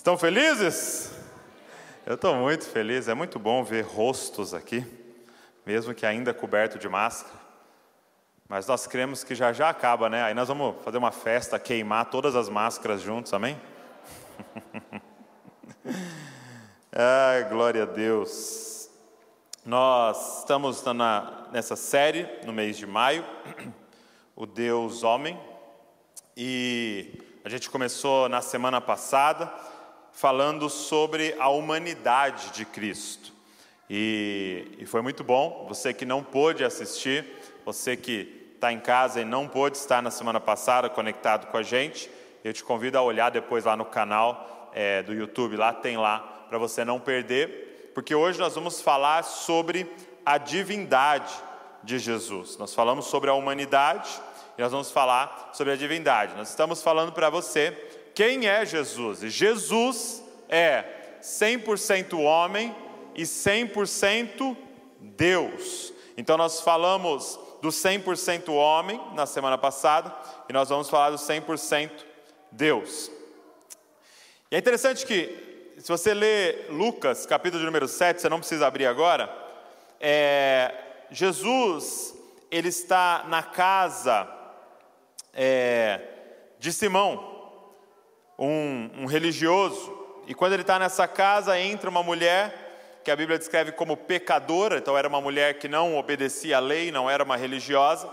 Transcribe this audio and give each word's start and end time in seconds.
Estão 0.00 0.16
felizes? 0.16 1.12
Eu 2.06 2.14
estou 2.14 2.34
muito 2.34 2.64
feliz, 2.64 3.06
é 3.06 3.12
muito 3.12 3.38
bom 3.38 3.62
ver 3.62 3.82
rostos 3.84 4.54
aqui, 4.54 4.82
mesmo 5.66 5.94
que 5.94 6.06
ainda 6.06 6.32
coberto 6.32 6.78
de 6.78 6.88
máscara. 6.88 7.38
Mas 8.48 8.66
nós 8.66 8.86
cremos 8.86 9.22
que 9.22 9.34
já 9.34 9.52
já 9.52 9.68
acaba, 9.68 10.08
né? 10.08 10.22
Aí 10.22 10.32
nós 10.32 10.48
vamos 10.48 10.82
fazer 10.82 10.96
uma 10.96 11.12
festa, 11.12 11.58
queimar 11.58 12.06
todas 12.06 12.34
as 12.34 12.48
máscaras 12.48 13.02
juntos, 13.02 13.34
amém? 13.34 13.60
Ai, 16.90 17.44
glória 17.50 17.82
a 17.82 17.86
Deus. 17.86 18.88
Nós 19.66 20.38
estamos 20.38 20.82
na, 20.82 21.46
nessa 21.52 21.76
série 21.76 22.26
no 22.46 22.54
mês 22.54 22.78
de 22.78 22.86
maio, 22.86 23.22
o 24.34 24.46
Deus 24.46 25.02
Homem, 25.02 25.38
e 26.34 27.20
a 27.44 27.50
gente 27.50 27.68
começou 27.68 28.30
na 28.30 28.40
semana 28.40 28.80
passada 28.80 29.52
falando 30.12 30.68
sobre 30.68 31.34
a 31.38 31.48
humanidade 31.48 32.50
de 32.50 32.64
Cristo. 32.64 33.32
E, 33.88 34.76
e 34.78 34.86
foi 34.86 35.02
muito 35.02 35.24
bom. 35.24 35.66
Você 35.68 35.92
que 35.92 36.04
não 36.04 36.22
pôde 36.22 36.64
assistir, 36.64 37.24
você 37.64 37.96
que 37.96 38.52
está 38.54 38.72
em 38.72 38.78
casa 38.78 39.20
e 39.20 39.24
não 39.24 39.48
pôde 39.48 39.76
estar 39.76 40.02
na 40.02 40.10
semana 40.10 40.38
passada 40.38 40.88
conectado 40.88 41.46
com 41.46 41.56
a 41.56 41.62
gente, 41.62 42.10
eu 42.44 42.52
te 42.52 42.62
convido 42.62 42.98
a 42.98 43.02
olhar 43.02 43.30
depois 43.30 43.64
lá 43.64 43.76
no 43.76 43.84
canal 43.84 44.70
é, 44.74 45.02
do 45.02 45.12
YouTube, 45.12 45.56
lá 45.56 45.72
tem 45.72 45.96
lá, 45.96 46.18
para 46.48 46.58
você 46.58 46.84
não 46.84 47.00
perder, 47.00 47.90
porque 47.94 48.14
hoje 48.14 48.38
nós 48.38 48.54
vamos 48.54 48.80
falar 48.80 49.24
sobre 49.24 49.90
a 50.24 50.38
divindade 50.38 51.32
de 51.82 51.98
Jesus. 51.98 52.56
Nós 52.58 52.74
falamos 52.74 53.06
sobre 53.06 53.30
a 53.30 53.34
humanidade 53.34 54.10
e 54.56 54.62
nós 54.62 54.72
vamos 54.72 54.90
falar 54.90 55.50
sobre 55.52 55.72
a 55.72 55.76
divindade. 55.76 56.36
Nós 56.36 56.50
estamos 56.50 56.82
falando 56.82 57.12
para 57.12 57.30
você 57.30 57.70
quem 58.14 58.46
é 58.46 58.64
Jesus? 58.64 59.22
E 59.22 59.30
Jesus 59.30 60.22
é 60.48 60.84
100% 61.22 62.18
homem 62.18 62.74
e 63.14 63.22
100% 63.22 64.56
Deus. 65.00 65.92
Então 66.16 66.36
nós 66.36 66.60
falamos 66.60 67.38
do 67.62 67.68
100% 67.68 68.52
homem 68.52 69.00
na 69.14 69.26
semana 69.26 69.58
passada 69.58 70.14
e 70.48 70.52
nós 70.52 70.68
vamos 70.68 70.88
falar 70.88 71.10
do 71.10 71.16
100% 71.16 71.90
Deus. 72.50 73.10
E 74.50 74.56
é 74.56 74.58
interessante 74.58 75.06
que, 75.06 75.74
se 75.78 75.88
você 75.88 76.12
ler 76.12 76.66
Lucas, 76.70 77.24
capítulo 77.24 77.62
número 77.64 77.86
7, 77.86 78.20
você 78.20 78.28
não 78.28 78.38
precisa 78.38 78.66
abrir 78.66 78.86
agora, 78.86 79.32
é, 80.00 80.74
Jesus, 81.10 82.14
ele 82.50 82.68
está 82.68 83.24
na 83.28 83.42
casa 83.42 84.28
é, 85.32 86.00
de 86.58 86.72
Simão, 86.72 87.29
um, 88.40 88.90
um 89.02 89.04
religioso, 89.04 89.94
e 90.26 90.34
quando 90.34 90.54
ele 90.54 90.62
está 90.62 90.78
nessa 90.78 91.06
casa, 91.06 91.60
entra 91.60 91.90
uma 91.90 92.02
mulher 92.02 93.00
que 93.04 93.10
a 93.10 93.16
Bíblia 93.16 93.38
descreve 93.38 93.72
como 93.72 93.96
pecadora, 93.96 94.78
então 94.78 94.96
era 94.96 95.06
uma 95.06 95.20
mulher 95.20 95.58
que 95.58 95.68
não 95.68 95.98
obedecia 95.98 96.56
à 96.56 96.60
lei, 96.60 96.90
não 96.90 97.08
era 97.08 97.22
uma 97.22 97.36
religiosa, 97.36 98.10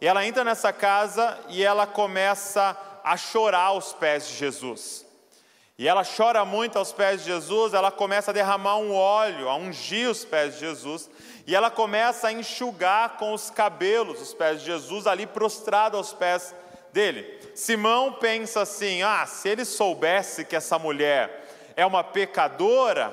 e 0.00 0.06
ela 0.06 0.24
entra 0.26 0.44
nessa 0.44 0.70
casa 0.70 1.38
e 1.48 1.64
ela 1.64 1.86
começa 1.86 2.76
a 3.02 3.16
chorar 3.16 3.66
aos 3.66 3.94
pés 3.94 4.28
de 4.28 4.34
Jesus. 4.34 5.06
E 5.78 5.88
ela 5.88 6.04
chora 6.04 6.44
muito 6.44 6.78
aos 6.78 6.92
pés 6.92 7.20
de 7.20 7.26
Jesus, 7.26 7.74
ela 7.74 7.90
começa 7.90 8.30
a 8.30 8.34
derramar 8.34 8.76
um 8.76 8.94
óleo, 8.94 9.48
a 9.48 9.56
ungir 9.56 10.08
os 10.08 10.24
pés 10.24 10.54
de 10.54 10.60
Jesus, 10.60 11.10
e 11.46 11.54
ela 11.54 11.70
começa 11.70 12.28
a 12.28 12.32
enxugar 12.32 13.16
com 13.16 13.32
os 13.32 13.50
cabelos 13.50 14.20
os 14.20 14.34
pés 14.34 14.60
de 14.60 14.66
Jesus, 14.66 15.06
ali 15.06 15.26
prostrado 15.26 15.96
aos 15.96 16.12
pés 16.12 16.54
dele. 16.94 17.40
Simão 17.54 18.12
pensa 18.12 18.62
assim: 18.62 19.02
ah, 19.02 19.26
se 19.26 19.48
ele 19.48 19.64
soubesse 19.64 20.44
que 20.44 20.56
essa 20.56 20.78
mulher 20.78 21.44
é 21.76 21.84
uma 21.84 22.04
pecadora, 22.04 23.12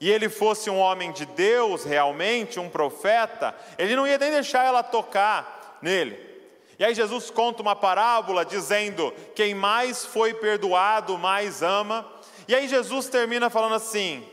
e 0.00 0.10
ele 0.10 0.28
fosse 0.28 0.70
um 0.70 0.78
homem 0.78 1.12
de 1.12 1.26
Deus 1.26 1.84
realmente, 1.84 2.58
um 2.58 2.68
profeta, 2.68 3.54
ele 3.76 3.94
não 3.94 4.06
ia 4.06 4.18
nem 4.18 4.30
deixar 4.30 4.64
ela 4.64 4.82
tocar 4.82 5.78
nele. 5.82 6.30
E 6.78 6.84
aí 6.84 6.94
Jesus 6.94 7.30
conta 7.30 7.60
uma 7.60 7.76
parábola 7.76 8.44
dizendo: 8.44 9.12
quem 9.34 9.54
mais 9.54 10.04
foi 10.04 10.32
perdoado, 10.32 11.18
mais 11.18 11.62
ama. 11.62 12.06
E 12.48 12.54
aí 12.54 12.68
Jesus 12.68 13.08
termina 13.08 13.50
falando 13.50 13.74
assim: 13.74 14.26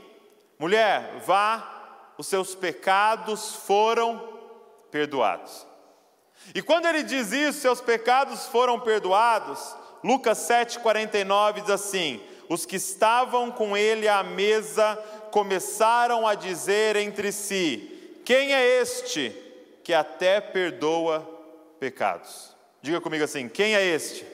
mulher, 0.58 1.22
vá, 1.26 2.14
os 2.18 2.28
seus 2.28 2.54
pecados 2.54 3.56
foram 3.56 4.22
perdoados. 4.92 5.69
E 6.54 6.62
quando 6.62 6.88
ele 6.88 7.04
diz 7.04 7.32
isso, 7.32 7.60
seus 7.60 7.82
pecados 7.82 8.48
foram 8.48 8.80
perdoados, 8.80 9.76
Lucas 10.04 10.38
7,49 10.40 11.62
diz 11.62 11.70
assim: 11.70 12.22
Os 12.48 12.66
que 12.66 12.78
estavam 12.78 13.52
com 13.52 13.76
ele 13.76 14.08
à 14.08 14.24
mesa 14.24 14.96
começaram 15.32 16.28
a 16.28 16.36
dizer 16.36 16.96
entre 16.96 17.32
si: 17.32 18.22
Quem 18.26 18.54
é 18.54 18.82
este 18.82 19.36
que 19.84 19.94
até 19.94 20.42
perdoa 20.42 21.28
pecados? 21.80 22.56
Diga 22.82 23.02
comigo 23.02 23.24
assim: 23.24 23.48
Quem 23.48 23.76
é 23.76 23.86
este? 23.86 24.26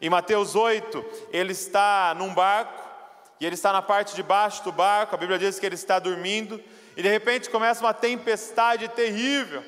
Em 0.00 0.08
Mateus 0.08 0.54
8, 0.54 1.04
ele 1.32 1.52
está 1.52 2.14
num 2.16 2.32
barco, 2.32 2.88
e 3.40 3.46
ele 3.46 3.54
está 3.54 3.72
na 3.72 3.82
parte 3.82 4.14
de 4.14 4.22
baixo 4.22 4.62
do 4.62 4.72
barco, 4.72 5.14
a 5.14 5.18
Bíblia 5.18 5.38
diz 5.38 5.58
que 5.58 5.66
ele 5.66 5.74
está 5.74 5.98
dormindo, 5.98 6.62
e 6.96 7.02
de 7.02 7.08
repente 7.08 7.50
começa 7.50 7.80
uma 7.84 7.94
tempestade 7.94 8.88
terrível. 8.88 9.62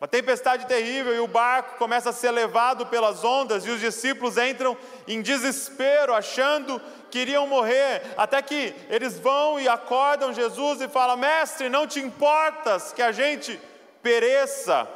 Uma 0.00 0.06
tempestade 0.06 0.66
terrível 0.66 1.12
e 1.12 1.18
o 1.18 1.26
barco 1.26 1.76
começa 1.76 2.10
a 2.10 2.12
ser 2.12 2.30
levado 2.30 2.86
pelas 2.86 3.24
ondas 3.24 3.66
e 3.66 3.70
os 3.70 3.80
discípulos 3.80 4.38
entram 4.38 4.76
em 5.08 5.20
desespero, 5.20 6.14
achando 6.14 6.80
que 7.10 7.18
iriam 7.18 7.48
morrer, 7.48 8.02
até 8.16 8.40
que 8.40 8.72
eles 8.88 9.18
vão 9.18 9.58
e 9.58 9.68
acordam 9.68 10.32
Jesus 10.32 10.80
e 10.80 10.88
falam: 10.88 11.16
Mestre, 11.16 11.68
não 11.68 11.84
te 11.84 11.98
importas 11.98 12.92
que 12.92 13.02
a 13.02 13.10
gente 13.10 13.60
pereça. 14.00 14.88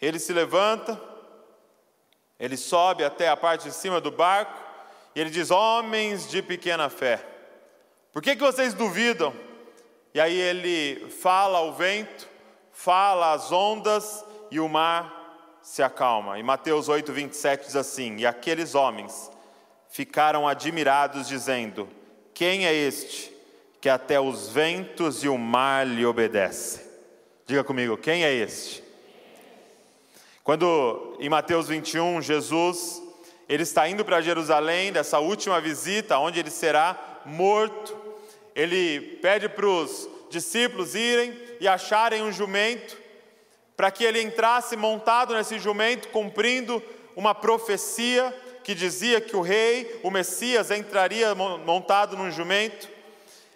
Ele 0.00 0.20
se 0.20 0.32
levanta, 0.32 1.00
ele 2.38 2.56
sobe 2.56 3.02
até 3.02 3.28
a 3.28 3.36
parte 3.36 3.64
de 3.64 3.74
cima 3.74 4.00
do 4.00 4.12
barco 4.12 4.56
e 5.16 5.20
ele 5.20 5.30
diz: 5.30 5.50
Homens 5.50 6.30
de 6.30 6.40
pequena 6.40 6.88
fé, 6.88 7.26
por 8.12 8.22
que, 8.22 8.36
que 8.36 8.42
vocês 8.42 8.72
duvidam? 8.72 9.34
E 10.14 10.20
aí 10.20 10.38
ele 10.40 11.10
fala 11.10 11.58
ao 11.58 11.72
vento 11.72 12.29
fala 12.82 13.32
às 13.32 13.52
ondas 13.52 14.24
e 14.50 14.58
o 14.58 14.68
mar 14.68 15.58
se 15.62 15.82
acalma. 15.82 16.38
E 16.38 16.42
Mateus 16.42 16.88
8, 16.88 17.12
27 17.12 17.66
diz 17.66 17.76
assim: 17.76 18.16
E 18.16 18.26
aqueles 18.26 18.74
homens 18.74 19.30
ficaram 19.90 20.48
admirados, 20.48 21.28
dizendo: 21.28 21.88
Quem 22.32 22.66
é 22.66 22.74
este 22.74 23.32
que 23.80 23.88
até 23.88 24.18
os 24.18 24.48
ventos 24.48 25.22
e 25.22 25.28
o 25.28 25.36
mar 25.36 25.86
lhe 25.86 26.06
obedecem? 26.06 26.82
Diga 27.46 27.62
comigo, 27.62 27.98
quem 27.98 28.24
é 28.24 28.32
este? 28.32 28.82
Quando 30.42 31.16
em 31.20 31.28
Mateus 31.28 31.68
21, 31.68 32.22
Jesus 32.22 33.02
ele 33.48 33.64
está 33.64 33.88
indo 33.88 34.04
para 34.04 34.20
Jerusalém, 34.20 34.92
dessa 34.92 35.18
última 35.18 35.60
visita, 35.60 36.18
onde 36.18 36.38
ele 36.38 36.50
será 36.50 37.20
morto, 37.26 37.96
ele 38.54 39.18
pede 39.20 39.48
para 39.48 39.66
os 39.66 40.08
discípulos 40.30 40.94
irem 40.94 41.36
e 41.60 41.68
acharem 41.68 42.22
um 42.22 42.32
jumento, 42.32 42.96
para 43.76 43.90
que 43.90 44.04
ele 44.04 44.22
entrasse 44.22 44.76
montado 44.76 45.34
nesse 45.34 45.58
jumento, 45.58 46.08
cumprindo 46.08 46.82
uma 47.16 47.34
profecia 47.34 48.34
que 48.62 48.74
dizia 48.74 49.20
que 49.20 49.34
o 49.34 49.40
rei, 49.40 50.00
o 50.02 50.10
Messias, 50.10 50.70
entraria 50.70 51.34
montado 51.34 52.16
num 52.16 52.30
jumento. 52.30 52.88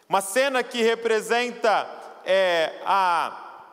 Uma 0.09 0.21
cena 0.21 0.63
que 0.63 0.83
representa 0.83 1.89
é, 2.25 2.73
a, 2.85 3.67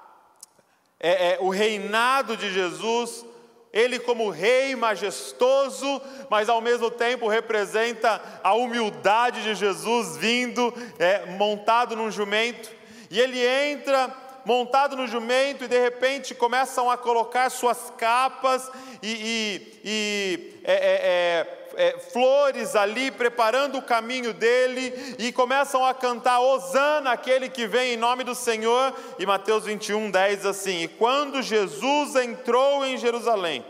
é, 1.00 1.34
é, 1.34 1.38
o 1.40 1.50
reinado 1.50 2.38
de 2.38 2.54
Jesus, 2.54 3.26
ele 3.74 3.98
como 4.00 4.30
rei 4.30 4.76
majestoso, 4.76 6.02
mas 6.30 6.50
ao 6.50 6.62
mesmo 6.62 6.92
tempo 6.92 7.28
representa 7.28 8.22
a 8.44 8.54
humildade 8.54 9.42
de 9.44 9.56
Jesus 9.56 10.18
vindo 10.18 10.74
é, 11.00 11.26
montado 11.26 11.96
num 11.96 12.12
jumento. 12.12 12.81
E 13.12 13.20
ele 13.20 13.46
entra 13.46 14.10
montado 14.46 14.96
no 14.96 15.06
jumento 15.06 15.66
e 15.66 15.68
de 15.68 15.78
repente 15.78 16.34
começam 16.34 16.90
a 16.90 16.98
colocar 16.98 17.50
suas 17.50 17.92
capas 17.98 18.72
e, 19.04 19.12
e, 19.12 19.82
e 19.84 20.62
é, 20.64 20.74
é, 20.74 21.84
é, 21.84 21.88
é, 21.90 22.00
flores 22.00 22.76
ali, 22.76 23.12
preparando 23.12 23.78
o 23.78 23.82
caminho 23.82 24.34
dele, 24.34 25.16
e 25.20 25.32
começam 25.32 25.86
a 25.86 25.94
cantar 25.94 26.40
Osana, 26.40 27.12
aquele 27.12 27.50
que 27.50 27.68
vem 27.68 27.94
em 27.94 27.98
nome 27.98 28.24
do 28.24 28.34
Senhor. 28.34 28.94
E 29.20 29.26
Mateus 29.26 29.66
21, 29.66 30.10
10 30.10 30.38
diz 30.38 30.46
assim: 30.46 30.84
E 30.84 30.88
quando 30.88 31.42
Jesus 31.42 32.16
entrou 32.16 32.86
em 32.86 32.98
Jerusalém, 32.98 33.66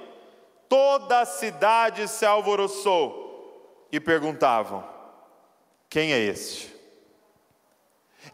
toda 0.69 1.21
a 1.21 1.25
cidade 1.25 2.07
se 2.07 2.25
alvoroçou 2.25 3.87
e 3.91 3.99
perguntavam: 3.99 4.83
Quem 5.89 6.13
é 6.13 6.19
este? 6.19 6.70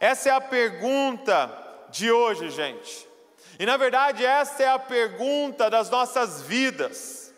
Essa 0.00 0.28
é 0.28 0.32
a 0.32 0.40
pergunta 0.40 1.50
de 1.90 2.10
hoje, 2.10 2.50
gente. 2.50 3.08
E 3.58 3.66
na 3.66 3.76
verdade, 3.76 4.24
essa 4.24 4.62
é 4.62 4.68
a 4.68 4.78
pergunta 4.78 5.68
das 5.68 5.90
nossas 5.90 6.42
vidas: 6.42 7.32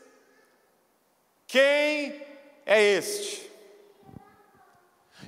quem 1.47 2.27
é 2.67 2.83
este? 2.83 3.51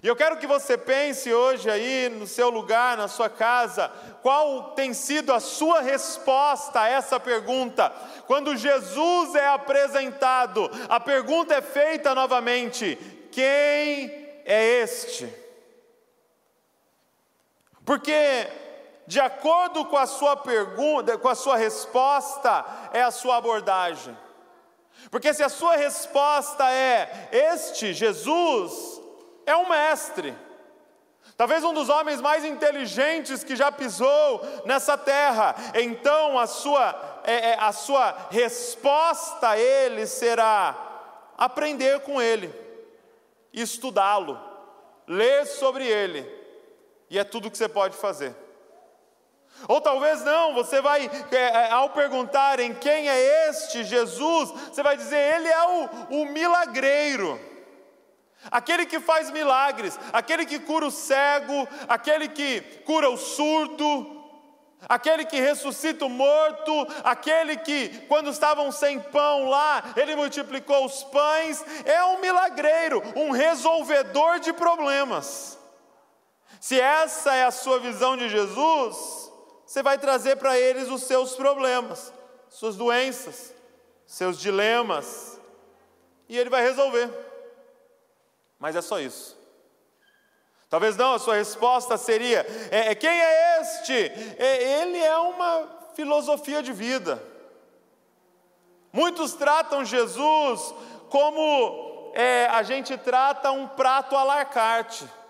E 0.03 0.09
eu 0.09 0.17
quero 0.17 0.37
que 0.37 0.49
você 0.49 0.77
pense 0.77 1.33
hoje 1.33 1.71
aí 1.71 2.09
no 2.09 2.27
seu 2.27 2.51
lugar, 2.51 2.97
na 2.97 3.07
sua 3.07 3.31
casa, 3.31 3.89
qual 4.21 4.73
tem 4.73 4.93
sido 4.93 5.33
a 5.33 5.39
sua 5.39 5.81
resposta 5.81 6.81
a 6.81 6.89
essa 6.89 7.21
pergunta. 7.21 7.91
Quando 8.27 8.57
Jesus 8.57 9.35
é 9.37 9.47
apresentado, 9.47 10.69
a 10.89 10.99
pergunta 10.99 11.55
é 11.55 11.63
feita 11.63 12.15
novamente: 12.15 12.99
quem 13.31 14.11
é 14.45 14.83
este? 14.83 15.42
Porque 17.85 18.49
de 19.07 19.21
acordo 19.21 19.85
com 19.85 19.97
a 19.97 20.07
sua 20.07 20.37
pergunta, 20.37 21.19
com 21.19 21.29
a 21.29 21.35
sua 21.35 21.57
resposta, 21.57 22.65
é 22.93 23.03
a 23.03 23.11
sua 23.11 23.37
abordagem. 23.37 24.17
Porque 25.11 25.35
se 25.35 25.43
a 25.43 25.49
sua 25.49 25.77
resposta 25.77 26.71
é 26.71 27.29
este 27.33 27.93
Jesus 27.93 29.01
é 29.45 29.57
um 29.57 29.69
mestre, 29.69 30.35
talvez 31.37 31.65
um 31.65 31.75
dos 31.75 31.89
homens 31.89 32.21
mais 32.21 32.45
inteligentes 32.45 33.43
que 33.43 33.57
já 33.57 33.73
pisou 33.73 34.41
nessa 34.65 34.97
terra, 34.97 35.57
então 35.75 36.39
a 36.39 36.47
sua, 36.47 37.21
é, 37.25 37.51
é, 37.51 37.59
a 37.59 37.73
sua 37.73 38.29
resposta 38.31 39.51
a 39.51 39.59
ele 39.59 40.07
será 40.07 40.77
aprender 41.37 42.01
com 42.01 42.23
ele, 42.23 42.55
estudá-lo, 43.53 44.41
ler 45.09 45.45
sobre 45.47 45.85
ele, 45.87 46.42
e 47.13 47.19
é 47.19 47.25
tudo 47.25 47.51
que 47.51 47.59
você 47.59 47.69
pode 47.69 47.95
fazer. 47.95 48.35
Ou 49.69 49.83
talvez 49.83 50.25
não, 50.25 50.55
você 50.55 50.81
vai, 50.81 51.11
é, 51.31 51.37
é, 51.37 51.71
ao 51.71 51.91
perguntar 51.91 52.59
em 52.59 52.73
quem 52.73 53.07
é 53.07 53.51
este 53.51 53.85
Jesus, 53.85 54.51
você 54.51 54.83
vai 54.83 54.97
dizer, 54.97 55.19
ele 55.19 55.47
é 55.47 55.63
o, 55.63 56.23
o 56.23 56.25
milagreiro, 56.25 57.39
aquele 58.51 58.87
que 58.87 58.99
faz 58.99 59.31
milagres, 59.31 59.99
aquele 60.11 60.47
que 60.47 60.59
cura 60.59 60.87
o 60.87 60.91
cego, 60.91 61.69
aquele 61.87 62.29
que 62.29 62.63
cura 62.87 63.11
o 63.11 63.19
surdo, 63.19 64.25
aquele 64.89 65.27
que 65.27 65.39
ressuscita 65.39 66.07
o 66.07 66.09
morto, 66.09 66.73
aquele 67.05 67.59
que, 67.59 67.91
quando 68.09 68.31
estavam 68.31 68.73
sem 68.73 68.99
pão 68.99 69.51
lá, 69.51 69.85
ele 69.97 70.17
multiplicou 70.17 70.87
os 70.87 71.05
pães, 71.05 71.63
é 71.85 72.03
um 72.05 72.21
milagreiro, 72.21 73.03
um 73.15 73.33
resolvedor 73.33 74.41
de 74.41 74.51
problemas. 74.55 75.61
Se 76.63 76.81
essa 76.81 77.35
é 77.35 77.43
a 77.43 77.51
sua 77.51 77.81
visão 77.81 78.17
de 78.17 78.29
Jesus, 78.29 79.33
você 79.67 79.83
vai 79.83 79.99
trazer 79.99 80.37
para 80.37 80.57
eles 80.57 80.89
os 80.91 81.03
seus 81.03 81.35
problemas, 81.35 82.13
suas 82.49 82.77
doenças, 82.77 83.53
seus 84.07 84.39
dilemas, 84.39 85.41
e 86.29 86.39
ele 86.39 86.49
vai 86.49 86.63
resolver. 86.63 87.11
Mas 88.61 88.77
é 88.77 88.81
só 88.81 89.01
isso. 89.01 89.37
Talvez 90.71 90.97
não, 90.97 91.15
a 91.15 91.19
sua 91.19 91.35
resposta 91.35 91.97
seria: 91.97 92.47
é, 92.71 92.93
é, 92.93 92.95
quem 92.95 93.11
é 93.11 93.61
este? 93.61 94.13
É, 94.39 94.83
ele 94.83 94.99
é 94.99 95.19
uma 95.19 95.69
filosofia 95.97 96.63
de 96.63 96.73
vida. 96.73 97.21
Muitos 98.93 99.35
tratam 99.35 99.85
Jesus 99.85 100.73
como 101.11 102.13
é, 102.15 102.47
a 102.47 102.63
gente 102.63 102.97
trata 102.97 103.51
um 103.51 103.67
prato 103.67 104.17
à 104.17 104.23
la 104.23 104.45
carte. 104.45 105.22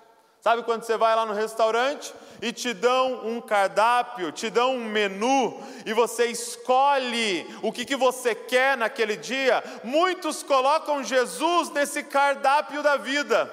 Sabe 0.43 0.65
quando 0.65 0.83
você 0.83 0.97
vai 0.97 1.15
lá 1.15 1.25
no 1.25 1.35
restaurante 1.35 2.13
e 2.41 2.53
te 2.53 2.75
dão 2.75 3.25
um 3.25 3.41
cardápio, 3.41 4.33
te 4.33 4.51
dão 4.51 4.75
um 4.75 4.85
menu 4.85 5.63
e 5.87 5.93
você 5.93 6.27
escolhe 6.27 7.47
o 7.63 7.71
que, 7.71 7.85
que 7.85 7.95
você 7.95 8.35
quer 8.35 8.77
naquele 8.77 9.17
dia? 9.17 9.63
Muitos 9.85 10.43
colocam 10.43 11.05
Jesus 11.05 11.71
nesse 11.71 12.03
cardápio 12.03 12.83
da 12.83 12.97
vida. 12.97 13.45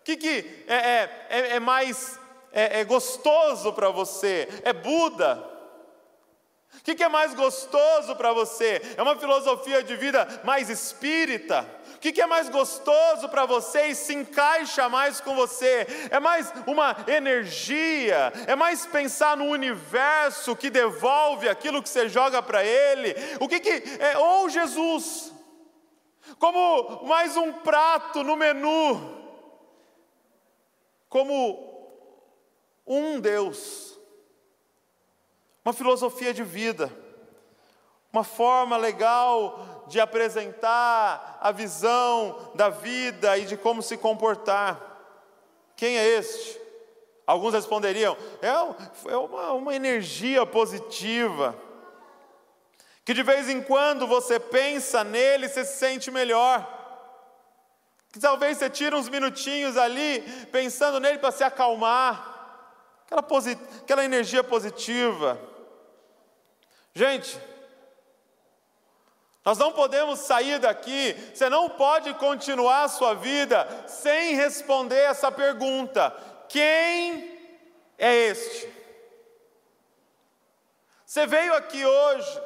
O 0.00 0.04
que, 0.04 0.16
que 0.16 0.64
é, 0.68 0.76
é, 0.76 1.26
é, 1.30 1.56
é 1.56 1.58
mais 1.60 2.16
é, 2.52 2.78
é 2.78 2.84
gostoso 2.84 3.72
para 3.72 3.90
você? 3.90 4.48
É 4.62 4.72
Buda? 4.72 5.53
O 6.78 6.82
que, 6.84 6.94
que 6.94 7.04
é 7.04 7.08
mais 7.08 7.34
gostoso 7.34 8.14
para 8.16 8.32
você? 8.32 8.82
É 8.96 9.02
uma 9.02 9.16
filosofia 9.16 9.82
de 9.82 9.96
vida 9.96 10.42
mais 10.44 10.68
espírita? 10.68 11.66
que, 12.04 12.12
que 12.12 12.20
é 12.20 12.26
mais 12.26 12.50
gostoso 12.50 13.30
para 13.30 13.46
você 13.46 13.86
e 13.86 13.94
se 13.94 14.14
encaixa 14.14 14.90
mais 14.90 15.22
com 15.22 15.34
você? 15.34 15.86
É 16.10 16.20
mais 16.20 16.52
uma 16.66 16.94
energia? 17.08 18.30
É 18.46 18.54
mais 18.54 18.84
pensar 18.84 19.38
no 19.38 19.46
universo 19.46 20.54
que 20.54 20.68
devolve 20.68 21.48
aquilo 21.48 21.82
que 21.82 21.88
você 21.88 22.06
joga 22.06 22.42
para 22.42 22.62
ele? 22.62 23.14
O 23.40 23.48
que, 23.48 23.58
que 23.58 23.70
é? 23.98 24.18
Ou 24.18 24.50
Jesus, 24.50 25.32
como 26.38 27.06
mais 27.06 27.38
um 27.38 27.54
prato 27.54 28.22
no 28.22 28.36
menu, 28.36 29.24
como 31.08 31.88
um 32.86 33.18
Deus, 33.18 33.93
uma 35.64 35.72
filosofia 35.72 36.34
de 36.34 36.42
vida, 36.42 36.92
uma 38.12 38.22
forma 38.22 38.76
legal 38.76 39.84
de 39.88 39.98
apresentar 39.98 41.38
a 41.40 41.50
visão 41.50 42.52
da 42.54 42.68
vida 42.68 43.36
e 43.38 43.46
de 43.46 43.56
como 43.56 43.82
se 43.82 43.96
comportar. 43.96 44.80
Quem 45.74 45.96
é 45.96 46.06
este? 46.06 46.60
Alguns 47.26 47.54
responderiam: 47.54 48.16
é, 48.42 48.48
é 49.10 49.16
uma, 49.16 49.52
uma 49.52 49.74
energia 49.74 50.44
positiva, 50.44 51.56
que 53.04 53.14
de 53.14 53.22
vez 53.22 53.48
em 53.48 53.62
quando 53.62 54.06
você 54.06 54.38
pensa 54.38 55.02
nele 55.02 55.46
e 55.46 55.48
se 55.48 55.64
sente 55.64 56.10
melhor. 56.10 56.72
Que 58.12 58.20
talvez 58.20 58.58
você 58.58 58.70
tire 58.70 58.94
uns 58.94 59.08
minutinhos 59.08 59.76
ali 59.76 60.20
pensando 60.52 61.00
nele 61.00 61.18
para 61.18 61.32
se 61.32 61.42
acalmar, 61.42 63.02
aquela, 63.04 63.26
aquela 63.82 64.04
energia 64.04 64.44
positiva. 64.44 65.36
Gente, 66.94 67.36
nós 69.44 69.58
não 69.58 69.72
podemos 69.72 70.20
sair 70.20 70.60
daqui, 70.60 71.12
você 71.34 71.50
não 71.50 71.68
pode 71.68 72.14
continuar 72.14 72.84
a 72.84 72.88
sua 72.88 73.14
vida 73.14 73.66
sem 73.88 74.36
responder 74.36 75.00
essa 75.00 75.30
pergunta: 75.30 76.16
quem 76.48 77.36
é 77.98 78.14
este? 78.28 78.72
Você 81.04 81.26
veio 81.26 81.52
aqui 81.54 81.84
hoje 81.84 82.42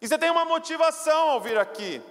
e 0.00 0.08
você 0.08 0.18
tem 0.18 0.30
uma 0.30 0.44
motivação 0.44 1.30
ao 1.30 1.40
vir 1.40 1.58
aqui. 1.58 2.02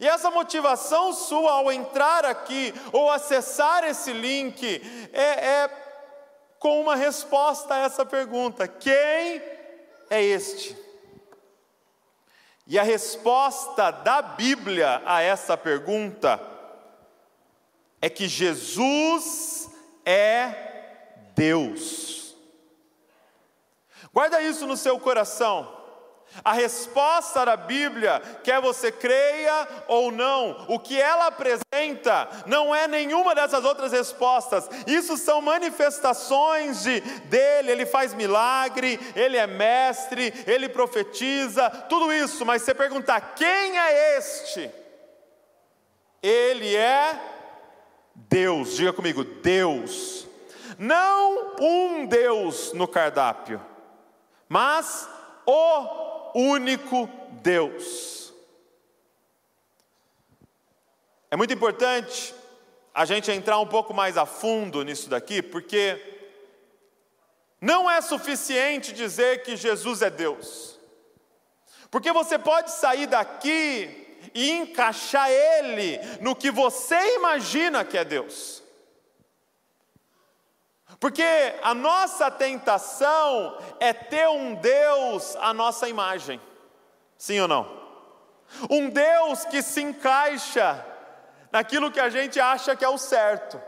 E 0.00 0.08
essa 0.08 0.30
motivação 0.30 1.12
sua 1.12 1.52
ao 1.52 1.70
entrar 1.70 2.24
aqui 2.24 2.74
ou 2.92 3.10
acessar 3.10 3.84
esse 3.84 4.12
link 4.12 4.80
é, 5.12 5.62
é 5.62 5.70
com 6.58 6.80
uma 6.80 6.96
resposta 6.96 7.74
a 7.74 7.78
essa 7.78 8.04
pergunta: 8.04 8.66
quem 8.66 8.92
é 8.92 9.53
este? 10.10 10.76
E 12.66 12.78
a 12.78 12.82
resposta 12.82 13.90
da 13.90 14.22
Bíblia 14.22 15.02
a 15.04 15.20
essa 15.20 15.56
pergunta 15.56 16.40
é 18.00 18.08
que 18.08 18.28
Jesus 18.28 19.70
é 20.04 20.72
Deus. 21.34 22.34
Guarda 24.12 24.40
isso 24.40 24.66
no 24.66 24.76
seu 24.76 24.98
coração. 24.98 25.73
A 26.42 26.52
resposta 26.52 27.44
da 27.44 27.56
Bíblia, 27.56 28.20
quer 28.42 28.60
você 28.60 28.90
creia 28.90 29.68
ou 29.86 30.10
não, 30.10 30.64
o 30.68 30.78
que 30.78 31.00
ela 31.00 31.26
apresenta 31.26 32.28
não 32.46 32.74
é 32.74 32.88
nenhuma 32.88 33.34
dessas 33.34 33.64
outras 33.64 33.92
respostas. 33.92 34.68
Isso 34.86 35.16
são 35.16 35.40
manifestações 35.40 36.82
de 36.82 37.00
dele, 37.00 37.70
ele 37.70 37.86
faz 37.86 38.14
milagre, 38.14 38.98
ele 39.14 39.36
é 39.36 39.46
mestre, 39.46 40.32
ele 40.46 40.68
profetiza, 40.68 41.70
tudo 41.88 42.12
isso, 42.12 42.44
mas 42.44 42.62
você 42.62 42.74
perguntar 42.74 43.34
quem 43.36 43.78
é 43.78 44.18
este? 44.18 44.70
Ele 46.22 46.74
é 46.74 47.20
Deus. 48.14 48.76
Diga 48.76 48.92
comigo, 48.92 49.22
Deus. 49.24 50.26
Não 50.78 51.54
um 51.60 52.06
Deus 52.06 52.72
no 52.72 52.88
cardápio, 52.88 53.60
mas 54.48 55.08
o 55.46 56.03
único 56.34 57.08
Deus. 57.42 58.32
É 61.30 61.36
muito 61.36 61.54
importante 61.54 62.34
a 62.92 63.04
gente 63.04 63.30
entrar 63.30 63.58
um 63.58 63.66
pouco 63.66 63.94
mais 63.94 64.16
a 64.16 64.26
fundo 64.26 64.82
nisso 64.82 65.08
daqui, 65.08 65.42
porque 65.42 66.00
não 67.60 67.90
é 67.90 68.00
suficiente 68.00 68.92
dizer 68.92 69.42
que 69.42 69.56
Jesus 69.56 70.02
é 70.02 70.10
Deus. 70.10 70.78
Porque 71.90 72.12
você 72.12 72.38
pode 72.38 72.72
sair 72.72 73.06
daqui 73.06 74.18
e 74.34 74.50
encaixar 74.50 75.30
Ele 75.30 75.98
no 76.20 76.34
que 76.34 76.50
você 76.50 76.96
imagina 77.16 77.84
que 77.84 77.96
é 77.96 78.04
Deus. 78.04 78.63
Porque 81.00 81.24
a 81.62 81.74
nossa 81.74 82.30
tentação 82.30 83.58
é 83.80 83.92
ter 83.92 84.28
um 84.28 84.54
Deus 84.54 85.36
à 85.36 85.52
nossa 85.52 85.88
imagem, 85.88 86.40
sim 87.18 87.40
ou 87.40 87.48
não? 87.48 87.84
Um 88.70 88.88
Deus 88.88 89.44
que 89.46 89.62
se 89.62 89.82
encaixa 89.82 90.84
naquilo 91.50 91.90
que 91.90 92.00
a 92.00 92.08
gente 92.10 92.40
acha 92.40 92.76
que 92.76 92.84
é 92.84 92.88
o 92.88 92.98
certo. 92.98 93.60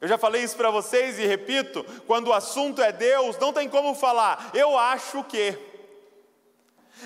Eu 0.00 0.08
já 0.08 0.18
falei 0.18 0.42
isso 0.42 0.56
para 0.56 0.70
vocês 0.70 1.18
e 1.18 1.26
repito: 1.26 1.84
quando 2.06 2.28
o 2.28 2.32
assunto 2.32 2.82
é 2.82 2.90
Deus, 2.90 3.38
não 3.38 3.52
tem 3.52 3.68
como 3.68 3.94
falar, 3.94 4.50
eu 4.52 4.76
acho 4.76 5.22
que. 5.24 5.56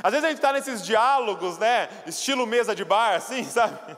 Às 0.02 0.12
vezes 0.12 0.25
a 0.25 0.28
gente 0.28 0.38
está 0.38 0.52
nesses 0.52 0.84
diálogos, 0.84 1.58
né? 1.58 1.88
Estilo 2.06 2.46
mesa 2.46 2.75
de 2.75 2.84
bar, 2.84 3.14
assim, 3.14 3.44
sabe? 3.48 3.96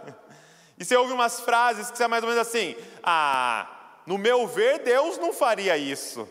E 0.76 0.84
você 0.84 0.96
ouve 0.96 1.12
umas 1.12 1.40
frases 1.40 1.90
que 1.90 1.98
são 1.98 2.08
mais 2.08 2.24
ou 2.24 2.28
menos 2.28 2.46
assim: 2.46 2.76
Ah, 3.02 3.77
no 4.08 4.16
meu 4.16 4.46
ver, 4.46 4.78
Deus 4.78 5.18
não 5.18 5.34
faria 5.34 5.76
isso. 5.76 6.26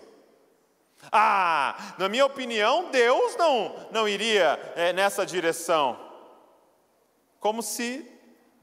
Ah, 1.12 1.94
na 2.00 2.10
minha 2.10 2.26
opinião, 2.26 2.90
Deus 2.90 3.36
não, 3.36 3.90
não 3.92 4.10
iria 4.10 4.60
é, 4.76 4.92
nessa 4.92 5.24
direção. 5.24 5.96
Como 7.40 7.62
se 7.62 8.12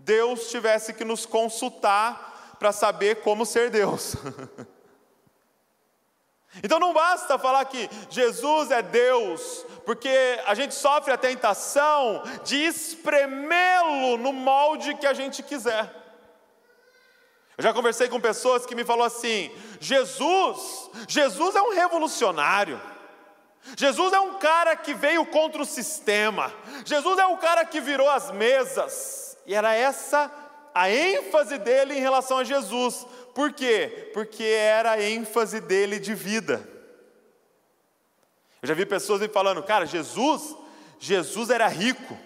Deus 0.01 0.51
tivesse 0.51 0.93
que 0.93 1.05
nos 1.05 1.25
consultar 1.27 2.57
para 2.59 2.73
saber 2.73 3.23
como 3.23 3.47
ser 3.47 3.71
Deus. 3.71 4.17
Então 6.63 6.79
não 6.79 6.93
basta 6.93 7.37
falar 7.37 7.65
que 7.65 7.91
Jesus 8.09 8.71
é 8.71 8.81
Deus, 8.81 9.67
porque 9.85 10.41
a 10.47 10.55
gente 10.55 10.73
sofre 10.73 11.13
a 11.13 11.19
tentação 11.19 12.23
de 12.45 12.55
espremê-lo 12.65 14.17
no 14.19 14.33
molde 14.33 14.95
que 14.95 15.05
a 15.05 15.13
gente 15.13 15.43
quiser. 15.43 16.04
Eu 17.57 17.63
já 17.63 17.73
conversei 17.73 18.09
com 18.09 18.21
pessoas 18.21 18.67
que 18.67 18.75
me 18.75 18.85
falou 18.85 19.05
assim: 19.05 19.51
Jesus, 19.81 20.91
Jesus 21.09 21.55
é 21.55 21.63
um 21.63 21.75
revolucionário. 21.75 22.81
Jesus 23.77 24.13
é 24.13 24.21
um 24.21 24.35
cara 24.35 24.77
que 24.77 24.93
veio 24.93 25.25
contra 25.27 25.63
o 25.63 25.67
sistema. 25.67 26.53
Jesus 26.85 27.19
é 27.19 27.27
o 27.27 27.39
cara 27.39 27.65
que 27.65 27.81
virou 27.81 28.09
as 28.11 28.31
mesas. 28.31 29.39
E 29.47 29.55
era 29.55 29.73
essa 29.75 30.31
a 30.75 30.91
ênfase 30.91 31.57
dele 31.57 31.95
em 31.95 32.01
relação 32.01 32.39
a 32.39 32.45
Jesus. 32.45 33.07
Por 33.35 33.53
quê? 33.53 34.11
Porque 34.13 34.45
era 34.45 34.93
a 34.93 35.03
ênfase 35.03 35.61
dele 35.61 35.99
de 35.99 36.15
vida. 36.15 36.69
Eu 38.61 38.69
já 38.69 38.75
vi 38.75 38.85
pessoas 38.85 39.21
me 39.21 39.29
falando, 39.29 39.63
cara, 39.63 39.87
Jesus, 39.87 40.57
Jesus 40.99 41.51
era 41.51 41.69
rico, 41.69 42.17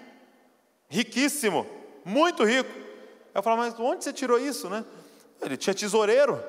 riquíssimo, 0.88 1.66
muito 2.04 2.44
rico. 2.44 2.70
Eu 3.34 3.42
falo, 3.42 3.56
mas 3.56 3.78
onde 3.78 4.04
você 4.04 4.12
tirou 4.12 4.38
isso, 4.38 4.68
né? 4.70 4.84
Ele 5.40 5.56
tinha 5.56 5.74
tesoureiro. 5.74 6.42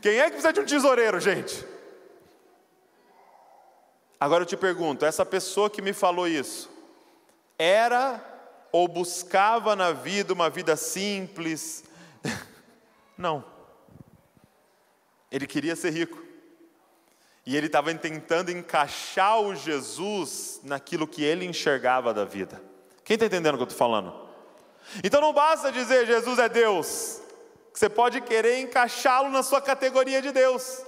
Quem 0.00 0.18
é 0.18 0.24
que 0.24 0.32
precisa 0.32 0.52
de 0.52 0.60
um 0.60 0.64
tesoureiro, 0.64 1.20
gente? 1.20 1.64
Agora 4.18 4.42
eu 4.42 4.46
te 4.46 4.56
pergunto, 4.56 5.04
essa 5.04 5.24
pessoa 5.24 5.70
que 5.70 5.80
me 5.80 5.92
falou 5.92 6.28
isso, 6.28 6.70
era 7.58 8.22
ou 8.72 8.86
buscava 8.86 9.74
na 9.74 9.92
vida 9.92 10.32
uma 10.32 10.50
vida 10.50 10.76
simples. 10.76 11.84
Não. 13.16 13.44
Ele 15.30 15.46
queria 15.46 15.74
ser 15.74 15.90
rico. 15.90 16.22
E 17.46 17.56
ele 17.56 17.66
estava 17.66 17.92
tentando 17.94 18.50
encaixar 18.50 19.40
o 19.40 19.54
Jesus 19.54 20.60
naquilo 20.62 21.06
que 21.06 21.24
ele 21.24 21.44
enxergava 21.44 22.12
da 22.12 22.24
vida. 22.24 22.62
Quem 23.02 23.14
está 23.14 23.26
entendendo 23.26 23.54
o 23.54 23.56
que 23.56 23.62
eu 23.62 23.68
estou 23.68 23.78
falando? 23.78 24.29
Então 25.02 25.20
não 25.20 25.32
basta 25.32 25.70
dizer 25.70 26.06
Jesus 26.06 26.38
é 26.38 26.48
Deus, 26.48 27.20
você 27.72 27.88
pode 27.88 28.20
querer 28.20 28.60
encaixá-lo 28.60 29.30
na 29.30 29.42
sua 29.42 29.60
categoria 29.60 30.20
de 30.20 30.32
Deus. 30.32 30.82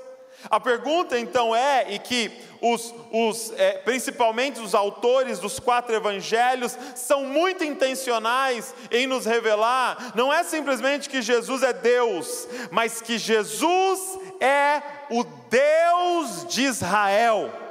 A 0.50 0.58
pergunta 0.58 1.18
então 1.18 1.54
é, 1.54 1.86
e 1.92 1.98
que 1.98 2.30
os, 2.60 2.92
os 3.12 3.52
é, 3.56 3.78
principalmente 3.78 4.60
os 4.60 4.74
autores 4.74 5.38
dos 5.38 5.60
quatro 5.60 5.94
evangelhos 5.94 6.76
são 6.96 7.24
muito 7.24 7.62
intencionais 7.62 8.74
em 8.90 9.06
nos 9.06 9.24
revelar, 9.24 10.12
não 10.16 10.32
é 10.32 10.42
simplesmente 10.42 11.08
que 11.08 11.22
Jesus 11.22 11.62
é 11.62 11.72
Deus, 11.72 12.48
mas 12.70 13.00
que 13.00 13.18
Jesus 13.18 14.18
é 14.40 14.82
o 15.10 15.22
Deus 15.48 16.46
de 16.48 16.62
Israel. 16.62 17.61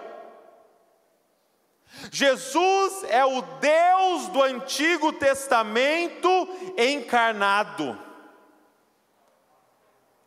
Jesus 2.13 3.05
é 3.05 3.23
o 3.23 3.41
Deus 3.41 4.27
do 4.27 4.43
Antigo 4.43 5.13
Testamento 5.13 6.27
encarnado. 6.77 7.97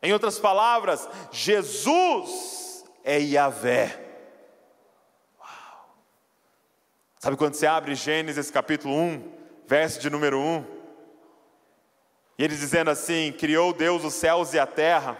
Em 0.03 0.11
outras 0.11 0.39
palavras, 0.39 1.07
Jesus 1.31 2.87
é 3.05 3.21
Yahvé. 3.21 4.03
Uau. 5.39 5.99
Sabe 7.19 7.37
quando 7.37 7.53
você 7.53 7.67
abre 7.67 7.95
Gênesis 7.95 8.51
capítulo 8.51 8.95
1, 8.95 9.33
verso 9.67 10.01
de 10.01 10.09
número 10.09 10.41
1? 10.41 10.65
E 12.39 12.45
ele 12.45 12.57
dizendo 12.57 12.91
assim: 12.91 13.31
Criou 13.31 13.75
Deus 13.75 14.05
os 14.05 14.15
céus 14.15 14.55
e 14.55 14.59
a 14.59 14.67
terra. 14.67 15.19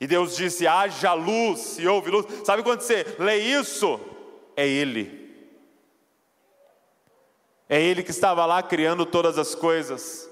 E 0.00 0.06
Deus 0.06 0.36
disse: 0.36 0.68
haja 0.68 1.14
luz, 1.14 1.80
e 1.80 1.88
houve 1.88 2.12
luz. 2.12 2.26
Sabe 2.44 2.62
quando 2.62 2.82
você 2.82 3.04
lê 3.18 3.38
isso? 3.38 3.98
É 4.56 4.64
Ele. 4.64 5.27
É 7.68 7.80
Ele 7.80 8.02
que 8.02 8.10
estava 8.10 8.46
lá 8.46 8.62
criando 8.62 9.04
todas 9.04 9.36
as 9.36 9.54
coisas. 9.54 10.28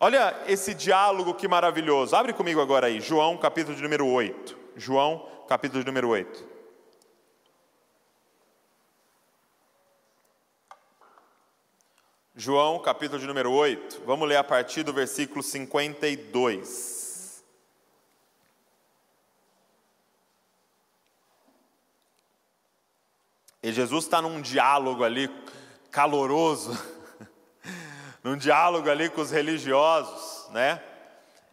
Olha 0.00 0.42
esse 0.48 0.74
diálogo 0.74 1.34
que 1.34 1.46
maravilhoso. 1.46 2.16
Abre 2.16 2.32
comigo 2.32 2.60
agora 2.60 2.88
aí, 2.88 3.00
João 3.00 3.38
capítulo 3.38 3.76
de 3.76 3.82
número 3.82 4.06
8. 4.06 4.58
João 4.76 5.28
capítulo 5.48 5.80
de 5.80 5.86
número 5.86 6.08
8. 6.08 6.54
João 12.36 12.80
capítulo 12.80 13.20
de 13.20 13.28
número 13.28 13.52
8. 13.52 14.02
Vamos 14.04 14.28
ler 14.28 14.36
a 14.36 14.42
partir 14.42 14.82
do 14.82 14.92
versículo 14.92 15.40
52. 15.40 17.44
E 23.62 23.72
Jesus 23.72 24.04
está 24.04 24.20
num 24.20 24.42
diálogo 24.42 25.04
ali 25.04 25.30
caloroso 25.94 26.76
num 28.22 28.36
diálogo 28.36 28.90
ali 28.90 29.08
com 29.08 29.20
os 29.20 29.30
religiosos, 29.30 30.50
né? 30.50 30.82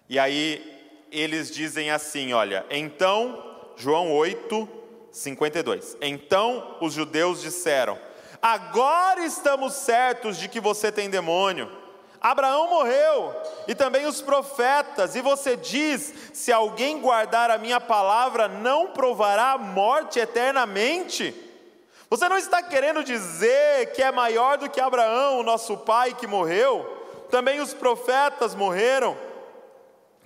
E 0.10 0.18
aí 0.18 1.08
eles 1.12 1.52
dizem 1.52 1.92
assim: 1.92 2.34
olha, 2.34 2.66
então, 2.72 3.72
João 3.78 4.12
8, 4.12 4.68
52. 5.12 5.96
Então 6.02 6.76
os 6.82 6.92
judeus 6.92 7.40
disseram: 7.40 8.00
agora 8.42 9.24
estamos 9.24 9.74
certos 9.74 10.38
de 10.38 10.50
que 10.50 10.60
você 10.60 10.92
tem 10.92 11.08
demônio. 11.08 11.80
Abraão 12.20 12.70
morreu, 12.70 13.36
e 13.68 13.74
também 13.74 14.06
os 14.06 14.24
profetas, 14.24 15.16
e 15.16 15.22
você 15.22 15.56
diz: 15.56 16.14
se 16.34 16.52
alguém 16.52 17.00
guardar 17.00 17.52
a 17.52 17.60
minha 17.60 17.80
palavra, 17.80 18.48
não 18.48 18.88
provará 18.88 19.52
a 19.52 19.58
morte 19.60 20.20
eternamente. 20.20 21.51
Você 22.12 22.28
não 22.28 22.38
está 22.38 22.62
querendo 22.62 23.06
dizer 23.06 23.94
que 23.94 24.04
é 24.04 24.12
maior 24.12 24.58
do 24.58 24.70
que 24.70 24.82
Abraão, 24.82 25.40
o 25.40 25.44
nosso 25.44 25.78
pai 25.78 26.14
que 26.14 26.28
morreu? 26.28 26.86
Também 27.30 27.62
os 27.62 27.74
profetas 27.74 28.54
morreram. 28.54 29.18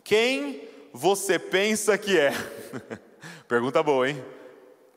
Quem 0.03 0.67
você 0.91 1.37
pensa 1.37 1.95
que 1.95 2.17
é? 2.17 2.33
Pergunta 3.47 3.83
boa, 3.83 4.09
hein? 4.09 4.25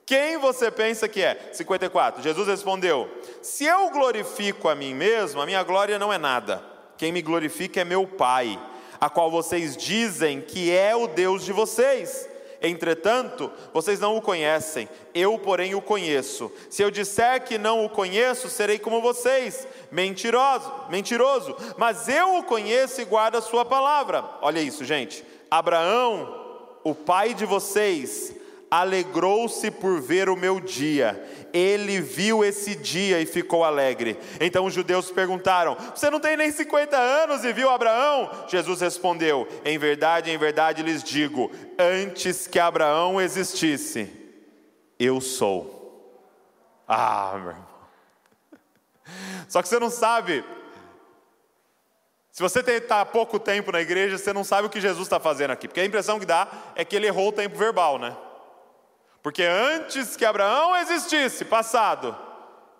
Quem 0.06 0.38
você 0.38 0.70
pensa 0.70 1.06
que 1.06 1.22
é? 1.22 1.50
54. 1.52 2.22
Jesus 2.22 2.48
respondeu: 2.48 3.06
Se 3.42 3.66
eu 3.66 3.90
glorifico 3.90 4.66
a 4.66 4.74
mim 4.74 4.94
mesmo, 4.94 5.42
a 5.42 5.44
minha 5.44 5.62
glória 5.62 5.98
não 5.98 6.10
é 6.10 6.16
nada. 6.16 6.64
Quem 6.96 7.12
me 7.12 7.20
glorifica 7.20 7.82
é 7.82 7.84
meu 7.84 8.06
Pai, 8.06 8.58
a 8.98 9.10
qual 9.10 9.30
vocês 9.30 9.76
dizem 9.76 10.40
que 10.40 10.74
é 10.74 10.96
o 10.96 11.06
Deus 11.06 11.44
de 11.44 11.52
vocês. 11.52 12.26
Entretanto, 12.60 13.52
vocês 13.72 14.00
não 14.00 14.16
o 14.16 14.22
conhecem, 14.22 14.88
eu, 15.14 15.38
porém, 15.38 15.74
o 15.74 15.82
conheço. 15.82 16.50
Se 16.68 16.82
eu 16.82 16.90
disser 16.90 17.44
que 17.44 17.56
não 17.56 17.84
o 17.84 17.88
conheço, 17.88 18.48
serei 18.48 18.78
como 18.78 19.00
vocês, 19.00 19.66
mentiroso, 19.92 20.72
mentiroso. 20.88 21.56
Mas 21.76 22.08
eu 22.08 22.36
o 22.36 22.42
conheço 22.42 23.00
e 23.00 23.04
guardo 23.04 23.36
a 23.36 23.42
sua 23.42 23.64
palavra. 23.64 24.24
Olha 24.42 24.60
isso, 24.60 24.84
gente. 24.84 25.24
Abraão, 25.50 26.68
o 26.82 26.94
pai 26.94 27.32
de 27.32 27.46
vocês, 27.46 28.34
alegrou-se 28.70 29.70
por 29.70 30.00
ver 30.00 30.28
o 30.28 30.36
meu 30.36 30.60
dia. 30.60 31.22
Ele 31.52 32.00
viu 32.00 32.44
esse 32.44 32.74
dia 32.74 33.20
e 33.20 33.26
ficou 33.26 33.64
alegre. 33.64 34.18
Então 34.40 34.66
os 34.66 34.74
judeus 34.74 35.10
perguntaram: 35.10 35.76
Você 35.94 36.10
não 36.10 36.20
tem 36.20 36.36
nem 36.36 36.50
50 36.50 36.96
anos 36.96 37.44
e 37.44 37.52
viu 37.52 37.70
Abraão? 37.70 38.30
Jesus 38.48 38.80
respondeu: 38.80 39.48
Em 39.64 39.78
verdade, 39.78 40.30
em 40.30 40.38
verdade 40.38 40.82
lhes 40.82 41.02
digo: 41.02 41.50
Antes 41.78 42.46
que 42.46 42.58
Abraão 42.58 43.20
existisse, 43.20 44.10
eu 44.98 45.20
sou. 45.20 45.76
Ah, 46.86 47.32
meu 47.36 47.50
irmão. 47.50 47.68
Só 49.48 49.62
que 49.62 49.68
você 49.68 49.78
não 49.78 49.90
sabe. 49.90 50.44
Se 52.30 52.42
você 52.42 52.60
está 52.60 53.00
há 53.00 53.06
pouco 53.06 53.38
tempo 53.40 53.72
na 53.72 53.80
igreja, 53.80 54.16
você 54.16 54.32
não 54.32 54.44
sabe 54.44 54.68
o 54.68 54.70
que 54.70 54.80
Jesus 54.80 55.06
está 55.06 55.18
fazendo 55.18 55.50
aqui. 55.50 55.66
Porque 55.66 55.80
a 55.80 55.84
impressão 55.84 56.20
que 56.20 56.26
dá 56.26 56.46
é 56.76 56.84
que 56.84 56.94
ele 56.94 57.06
errou 57.06 57.30
o 57.30 57.32
tempo 57.32 57.58
verbal, 57.58 57.98
né? 57.98 58.16
Porque 59.22 59.42
antes 59.42 60.16
que 60.16 60.24
Abraão 60.24 60.76
existisse, 60.76 61.44
passado, 61.44 62.16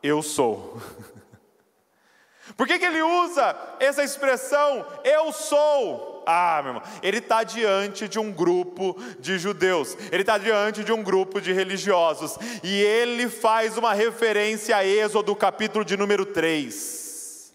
eu 0.02 0.23
sou. 0.23 0.80
Por 2.57 2.66
que, 2.66 2.78
que 2.78 2.85
ele 2.85 3.02
usa 3.02 3.57
essa 3.78 4.02
expressão, 4.02 4.87
eu 5.04 5.33
sou? 5.33 6.25
Ah, 6.26 6.61
meu 6.62 6.75
irmão, 6.75 6.83
ele 7.02 7.18
está 7.18 7.42
diante 7.42 8.09
de 8.09 8.18
um 8.18 8.33
grupo 8.33 8.97
de 9.18 9.38
judeus, 9.38 9.97
ele 10.11 10.23
está 10.23 10.38
diante 10.38 10.85
de 10.85 10.92
um 10.92 11.02
grupo 11.02 11.40
de 11.40 11.52
religiosos, 11.52 12.38
e 12.62 12.83
ele 12.83 13.28
faz 13.28 13.76
uma 13.76 13.95
referência 13.95 14.76
a 14.76 14.85
Êxodo, 14.85 15.35
capítulo 15.35 15.85
de 15.85 15.97
número 15.97 16.26
3. 16.26 17.54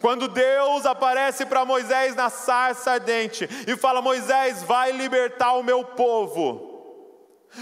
Quando 0.00 0.28
Deus 0.28 0.86
aparece 0.86 1.44
para 1.44 1.64
Moisés 1.64 2.14
na 2.14 2.30
sarça 2.30 2.92
ardente 2.92 3.48
e 3.66 3.76
fala: 3.76 4.00
Moisés, 4.00 4.62
vai 4.62 4.92
libertar 4.92 5.52
o 5.54 5.62
meu 5.62 5.84
povo 5.84 6.71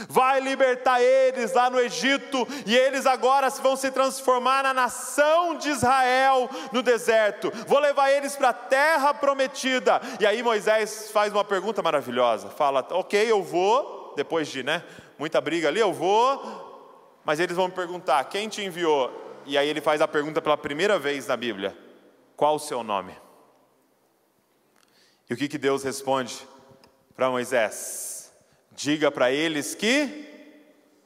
vai 0.08 0.40
libertar 0.40 1.00
eles 1.00 1.52
lá 1.52 1.68
no 1.70 1.78
Egito, 1.78 2.46
e 2.66 2.76
eles 2.76 3.06
agora 3.06 3.48
vão 3.50 3.76
se 3.76 3.90
transformar 3.90 4.62
na 4.62 4.74
nação 4.74 5.56
de 5.56 5.70
Israel 5.70 6.48
no 6.72 6.82
deserto. 6.82 7.52
Vou 7.66 7.78
levar 7.78 8.10
eles 8.10 8.36
para 8.36 8.50
a 8.50 8.54
terra 8.54 9.12
prometida. 9.14 10.00
E 10.18 10.26
aí 10.26 10.42
Moisés 10.42 11.10
faz 11.10 11.32
uma 11.32 11.44
pergunta 11.44 11.82
maravilhosa: 11.82 12.48
fala, 12.50 12.86
ok, 12.90 13.30
eu 13.30 13.42
vou, 13.42 14.14
depois 14.16 14.48
de 14.48 14.62
né, 14.62 14.84
muita 15.18 15.40
briga 15.40 15.68
ali, 15.68 15.80
eu 15.80 15.92
vou, 15.92 17.20
mas 17.24 17.40
eles 17.40 17.56
vão 17.56 17.68
me 17.68 17.74
perguntar: 17.74 18.22
quem 18.24 18.48
te 18.48 18.62
enviou? 18.62 19.28
E 19.46 19.56
aí 19.56 19.68
ele 19.68 19.80
faz 19.80 20.00
a 20.00 20.08
pergunta 20.08 20.40
pela 20.40 20.56
primeira 20.56 20.98
vez 20.98 21.26
na 21.26 21.36
Bíblia: 21.36 21.76
qual 22.36 22.56
o 22.56 22.58
seu 22.58 22.82
nome? 22.82 23.16
E 25.28 25.34
o 25.34 25.36
que, 25.36 25.46
que 25.46 25.58
Deus 25.58 25.84
responde 25.84 26.46
para 27.14 27.30
Moisés? 27.30 28.19
Diga 28.82 29.10
para 29.10 29.30
eles 29.30 29.74
que 29.74 30.24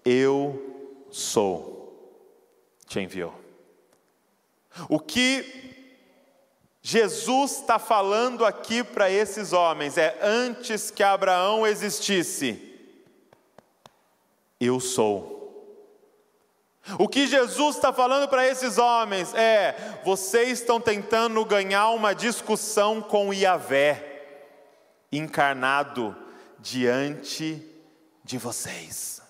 eu 0.04 1.04
sou, 1.10 2.24
te 2.86 3.00
enviou. 3.00 3.34
O 4.88 5.00
que 5.00 5.74
Jesus 6.80 7.56
está 7.56 7.80
falando 7.80 8.44
aqui 8.44 8.84
para 8.84 9.10
esses 9.10 9.52
homens 9.52 9.98
é: 9.98 10.16
antes 10.22 10.92
que 10.92 11.02
Abraão 11.02 11.66
existisse, 11.66 12.62
eu 14.60 14.78
sou. 14.78 15.34
O 16.96 17.08
que 17.08 17.26
Jesus 17.26 17.74
está 17.74 17.92
falando 17.92 18.28
para 18.28 18.46
esses 18.46 18.78
homens 18.78 19.34
é: 19.34 19.98
vocês 20.04 20.60
estão 20.60 20.80
tentando 20.80 21.44
ganhar 21.44 21.88
uma 21.88 22.14
discussão 22.14 23.02
com 23.02 23.34
Yahvé, 23.34 24.28
encarnado 25.10 26.22
diante 26.58 27.62
de 28.22 28.38
vocês. 28.38 29.22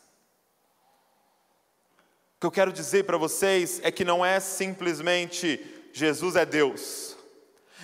O 2.36 2.40
que 2.40 2.46
eu 2.46 2.50
quero 2.50 2.72
dizer 2.72 3.04
para 3.04 3.16
vocês 3.16 3.80
é 3.82 3.90
que 3.90 4.04
não 4.04 4.24
é 4.24 4.38
simplesmente 4.40 5.64
Jesus 5.92 6.36
é 6.36 6.44
Deus. 6.44 7.16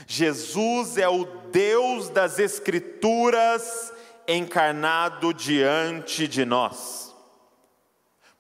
Jesus 0.07 0.97
é 0.99 1.09
o 1.09 1.25
Deus 1.25 2.09
das 2.09 2.39
Escrituras 2.39 3.93
encarnado 4.27 5.33
diante 5.33 6.27
de 6.27 6.45
nós. 6.45 7.10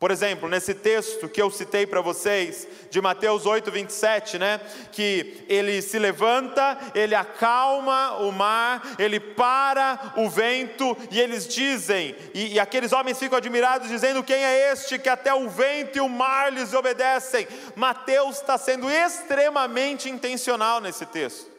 Por 0.01 0.11
exemplo, 0.11 0.49
nesse 0.49 0.73
texto 0.73 1.29
que 1.29 1.43
eu 1.43 1.51
citei 1.51 1.87
para 1.87 2.01
vocês, 2.01 2.67
de 2.89 3.03
Mateus 3.03 3.45
8, 3.45 3.71
27, 3.71 4.39
né? 4.39 4.59
Que 4.91 5.45
ele 5.47 5.83
se 5.83 5.99
levanta, 5.99 6.79
ele 6.95 7.15
acalma 7.15 8.17
o 8.17 8.33
mar, 8.33 8.95
ele 8.99 9.21
para 9.21 10.15
o 10.17 10.31
vento, 10.31 10.97
e 11.11 11.21
eles 11.21 11.47
dizem, 11.47 12.17
e, 12.33 12.55
e 12.55 12.59
aqueles 12.59 12.93
homens 12.93 13.19
ficam 13.19 13.37
admirados, 13.37 13.91
dizendo: 13.91 14.25
Quem 14.25 14.43
é 14.43 14.73
este 14.73 14.99
que 14.99 15.09
até 15.09 15.35
o 15.35 15.51
vento 15.51 15.99
e 15.99 16.01
o 16.01 16.09
mar 16.09 16.51
lhes 16.51 16.73
obedecem? 16.73 17.47
Mateus 17.77 18.37
está 18.37 18.57
sendo 18.57 18.91
extremamente 18.91 20.09
intencional 20.09 20.81
nesse 20.81 21.05
texto. 21.05 21.50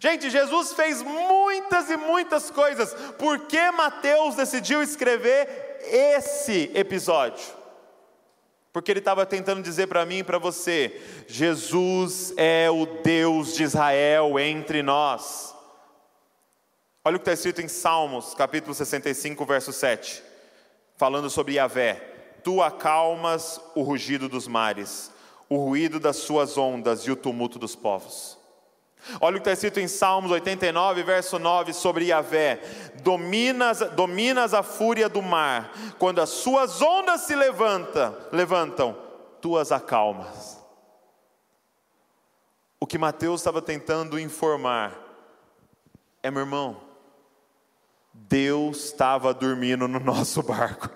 Gente, 0.00 0.30
Jesus 0.30 0.72
fez 0.72 1.02
muitas 1.02 1.90
e 1.90 1.96
muitas 1.96 2.50
coisas, 2.50 2.94
por 3.18 3.40
que 3.40 3.70
Mateus 3.70 4.36
decidiu 4.36 4.82
escrever 4.82 5.80
esse 5.82 6.70
episódio. 6.74 7.44
Porque 8.72 8.90
ele 8.90 9.00
estava 9.00 9.26
tentando 9.26 9.62
dizer 9.62 9.86
para 9.86 10.06
mim 10.06 10.18
e 10.18 10.24
para 10.24 10.38
você: 10.38 11.00
Jesus 11.28 12.32
é 12.36 12.70
o 12.70 12.86
Deus 13.02 13.54
de 13.54 13.64
Israel 13.64 14.38
entre 14.38 14.82
nós. 14.82 15.54
Olha 17.04 17.16
o 17.16 17.18
que 17.18 17.24
está 17.24 17.32
escrito 17.32 17.60
em 17.60 17.68
Salmos, 17.68 18.32
capítulo 18.32 18.74
65, 18.74 19.44
verso 19.44 19.72
7, 19.72 20.22
falando 20.96 21.28
sobre 21.28 21.54
Yahvé: 21.54 21.96
Tu 22.42 22.62
acalmas 22.62 23.60
o 23.74 23.82
rugido 23.82 24.26
dos 24.26 24.48
mares, 24.48 25.10
o 25.50 25.56
ruído 25.56 26.00
das 26.00 26.16
suas 26.16 26.56
ondas 26.56 27.00
e 27.00 27.10
o 27.10 27.16
tumulto 27.16 27.58
dos 27.58 27.76
povos. 27.76 28.38
Olha 29.20 29.36
o 29.36 29.40
que 29.40 29.48
está 29.48 29.52
escrito 29.52 29.80
em 29.80 29.88
Salmos 29.88 30.30
89, 30.30 31.02
verso 31.02 31.38
9, 31.38 31.72
sobre 31.72 32.06
Yahvé: 32.06 32.60
dominas, 33.02 33.80
dominas 33.96 34.54
a 34.54 34.62
fúria 34.62 35.08
do 35.08 35.22
mar, 35.22 35.72
quando 35.98 36.20
as 36.20 36.30
suas 36.30 36.80
ondas 36.80 37.22
se 37.22 37.34
levanta, 37.34 38.28
levantam, 38.32 38.96
tu 39.40 39.56
as 39.58 39.72
acalmas. 39.72 40.60
O 42.78 42.86
que 42.86 42.98
Mateus 42.98 43.40
estava 43.40 43.62
tentando 43.62 44.18
informar 44.18 45.02
é, 46.22 46.30
meu 46.30 46.42
irmão, 46.42 46.80
Deus 48.14 48.84
estava 48.84 49.34
dormindo 49.34 49.88
no 49.88 49.98
nosso 49.98 50.40
barco. 50.42 50.88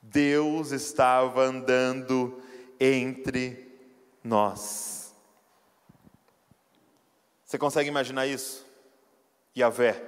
Deus 0.00 0.72
estava 0.72 1.42
andando 1.42 2.40
entre 2.80 3.68
nós. 4.24 4.99
Você 7.50 7.58
consegue 7.58 7.88
imaginar 7.88 8.28
isso? 8.28 8.64
Yahvé, 9.58 10.00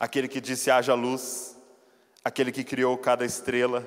aquele 0.00 0.26
que 0.26 0.40
disse 0.40 0.68
haja 0.68 0.94
luz, 0.94 1.56
aquele 2.24 2.50
que 2.50 2.64
criou 2.64 2.98
cada 2.98 3.24
estrela, 3.24 3.86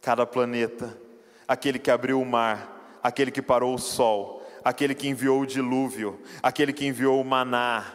cada 0.00 0.24
planeta, 0.24 0.98
aquele 1.46 1.78
que 1.78 1.90
abriu 1.90 2.18
o 2.18 2.24
mar, 2.24 2.98
aquele 3.02 3.30
que 3.30 3.42
parou 3.42 3.74
o 3.74 3.78
sol, 3.78 4.42
aquele 4.64 4.94
que 4.94 5.06
enviou 5.06 5.42
o 5.42 5.46
dilúvio, 5.46 6.18
aquele 6.42 6.72
que 6.72 6.86
enviou 6.86 7.20
o 7.20 7.24
maná, 7.26 7.94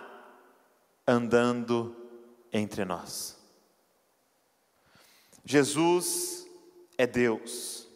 andando 1.07 1.95
entre 2.53 2.85
nós. 2.85 3.35
Jesus 5.43 6.45
é 6.99 7.07
Deus. 7.07 7.87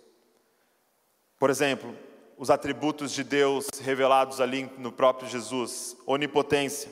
Por 1.37 1.51
exemplo, 1.51 1.95
os 2.41 2.49
atributos 2.49 3.11
de 3.11 3.23
Deus 3.23 3.67
revelados 3.83 4.41
ali 4.41 4.67
no 4.79 4.91
próprio 4.91 5.29
Jesus, 5.29 5.95
onipotência. 6.07 6.89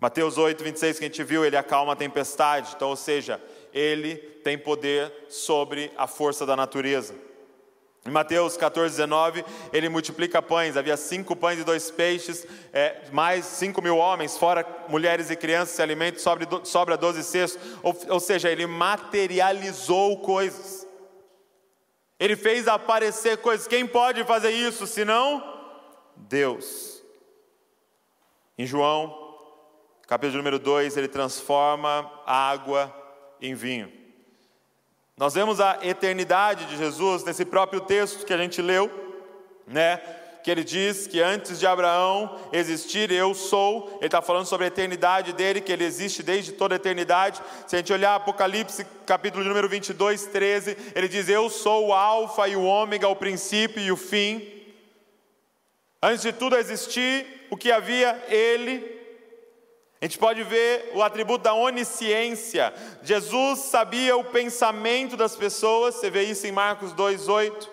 Mateus 0.00 0.38
8, 0.38 0.64
26, 0.64 0.98
que 0.98 1.04
a 1.04 1.08
gente 1.08 1.22
viu, 1.22 1.44
ele 1.44 1.58
acalma 1.58 1.92
a 1.92 1.96
tempestade, 1.96 2.72
então, 2.74 2.88
ou 2.88 2.96
seja, 2.96 3.38
ele 3.70 4.16
tem 4.16 4.56
poder 4.56 5.12
sobre 5.28 5.92
a 5.94 6.06
força 6.06 6.46
da 6.46 6.56
natureza. 6.56 7.14
Em 8.06 8.10
Mateus 8.10 8.56
14, 8.56 8.96
19, 8.96 9.44
ele 9.74 9.90
multiplica 9.90 10.40
pães, 10.40 10.74
havia 10.74 10.96
cinco 10.96 11.36
pães 11.36 11.58
e 11.58 11.64
dois 11.64 11.90
peixes, 11.90 12.46
é, 12.72 13.02
mais 13.12 13.44
cinco 13.44 13.82
mil 13.82 13.98
homens, 13.98 14.38
fora 14.38 14.66
mulheres 14.88 15.28
e 15.28 15.36
crianças, 15.36 15.76
se 15.76 15.82
alimentam, 15.82 16.18
sobra, 16.18 16.48
sobra 16.64 16.96
doze 16.96 17.22
cestos, 17.22 17.60
ou, 17.82 17.94
ou 18.08 18.20
seja, 18.20 18.48
ele 18.48 18.66
materializou 18.66 20.18
coisas. 20.20 20.85
Ele 22.18 22.36
fez 22.36 22.66
aparecer 22.66 23.38
coisas. 23.38 23.66
Quem 23.66 23.86
pode 23.86 24.24
fazer 24.24 24.50
isso 24.50 24.86
senão 24.86 25.42
Deus? 26.16 27.02
Em 28.58 28.64
João, 28.64 29.36
capítulo 30.06 30.38
número 30.38 30.58
2, 30.58 30.96
ele 30.96 31.08
transforma 31.08 32.10
água 32.24 32.94
em 33.40 33.54
vinho. 33.54 33.92
Nós 35.16 35.34
vemos 35.34 35.60
a 35.60 35.78
eternidade 35.82 36.66
de 36.66 36.76
Jesus 36.76 37.24
nesse 37.24 37.44
próprio 37.44 37.80
texto 37.80 38.24
que 38.24 38.32
a 38.32 38.38
gente 38.38 38.60
leu, 38.60 38.90
né? 39.66 39.96
Que 40.46 40.50
ele 40.52 40.62
diz 40.62 41.08
que 41.08 41.20
antes 41.20 41.58
de 41.58 41.66
Abraão 41.66 42.38
existir, 42.52 43.10
eu 43.10 43.34
sou. 43.34 43.96
Ele 43.96 44.06
está 44.06 44.22
falando 44.22 44.46
sobre 44.46 44.66
a 44.66 44.68
eternidade 44.68 45.32
dele, 45.32 45.60
que 45.60 45.72
ele 45.72 45.82
existe 45.82 46.22
desde 46.22 46.52
toda 46.52 46.72
a 46.72 46.76
eternidade. 46.76 47.42
Se 47.66 47.74
a 47.74 47.80
gente 47.80 47.92
olhar 47.92 48.14
Apocalipse, 48.14 48.86
capítulo 49.04 49.42
número 49.42 49.68
22, 49.68 50.26
13, 50.26 50.76
ele 50.94 51.08
diz: 51.08 51.28
Eu 51.28 51.50
sou 51.50 51.88
o 51.88 51.92
Alfa 51.92 52.46
e 52.46 52.54
o 52.54 52.62
Ômega, 52.62 53.08
o 53.08 53.16
princípio 53.16 53.82
e 53.82 53.90
o 53.90 53.96
fim. 53.96 54.40
Antes 56.00 56.22
de 56.22 56.32
tudo 56.32 56.54
existir, 56.54 57.26
o 57.50 57.56
que 57.56 57.72
havia, 57.72 58.16
ele. 58.28 58.88
A 60.00 60.04
gente 60.04 60.16
pode 60.16 60.44
ver 60.44 60.92
o 60.94 61.02
atributo 61.02 61.42
da 61.42 61.54
onisciência. 61.54 62.72
Jesus 63.02 63.58
sabia 63.62 64.16
o 64.16 64.22
pensamento 64.22 65.16
das 65.16 65.34
pessoas, 65.34 65.96
você 65.96 66.08
vê 66.08 66.22
isso 66.22 66.46
em 66.46 66.52
Marcos 66.52 66.92
2,8. 66.92 67.68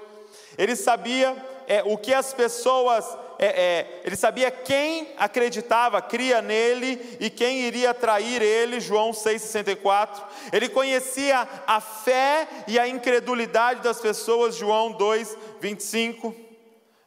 Ele 0.57 0.75
sabia 0.75 1.52
é, 1.67 1.83
o 1.85 1.97
que 1.97 2.13
as 2.13 2.33
pessoas, 2.33 3.05
é, 3.39 3.45
é, 3.47 4.01
ele 4.03 4.15
sabia 4.15 4.51
quem 4.51 5.09
acreditava, 5.17 6.01
cria 6.01 6.41
nele 6.41 7.17
e 7.19 7.29
quem 7.29 7.61
iria 7.61 7.93
trair 7.93 8.41
ele, 8.41 8.79
João 8.79 9.11
6,64. 9.11 10.21
Ele 10.51 10.69
conhecia 10.69 11.47
a 11.65 11.81
fé 11.81 12.47
e 12.67 12.77
a 12.77 12.87
incredulidade 12.87 13.81
das 13.81 13.99
pessoas, 13.99 14.55
João 14.55 14.93
2,25. 14.97 16.42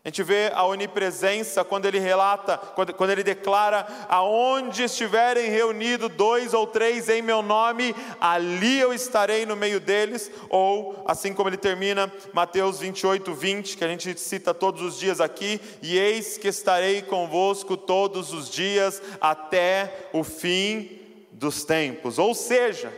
A 0.06 0.08
gente 0.08 0.22
vê 0.22 0.52
a 0.54 0.64
onipresença 0.64 1.64
quando 1.64 1.86
ele 1.86 1.98
relata, 1.98 2.56
quando, 2.56 2.94
quando, 2.94 3.10
ele 3.10 3.24
declara: 3.24 3.84
aonde 4.08 4.84
estiverem 4.84 5.50
reunidos 5.50 6.12
dois 6.12 6.54
ou 6.54 6.64
três 6.64 7.08
em 7.08 7.20
meu 7.20 7.42
nome, 7.42 7.92
ali 8.20 8.78
eu 8.78 8.94
estarei 8.94 9.44
no 9.44 9.56
meio 9.56 9.80
deles. 9.80 10.30
Ou, 10.48 11.02
assim 11.08 11.34
como 11.34 11.48
ele 11.48 11.56
termina, 11.56 12.08
Mateus 12.32 12.78
28, 12.78 13.34
20, 13.34 13.76
que 13.76 13.84
a 13.84 13.88
gente 13.88 14.16
cita 14.20 14.54
todos 14.54 14.80
os 14.80 14.96
dias 14.96 15.20
aqui: 15.20 15.60
e 15.82 15.98
eis 15.98 16.38
que 16.38 16.46
estarei 16.46 17.02
convosco 17.02 17.76
todos 17.76 18.32
os 18.32 18.48
dias 18.48 19.02
até 19.20 20.08
o 20.12 20.22
fim 20.22 21.00
dos 21.32 21.64
tempos. 21.64 22.16
Ou 22.16 22.32
seja, 22.32 22.92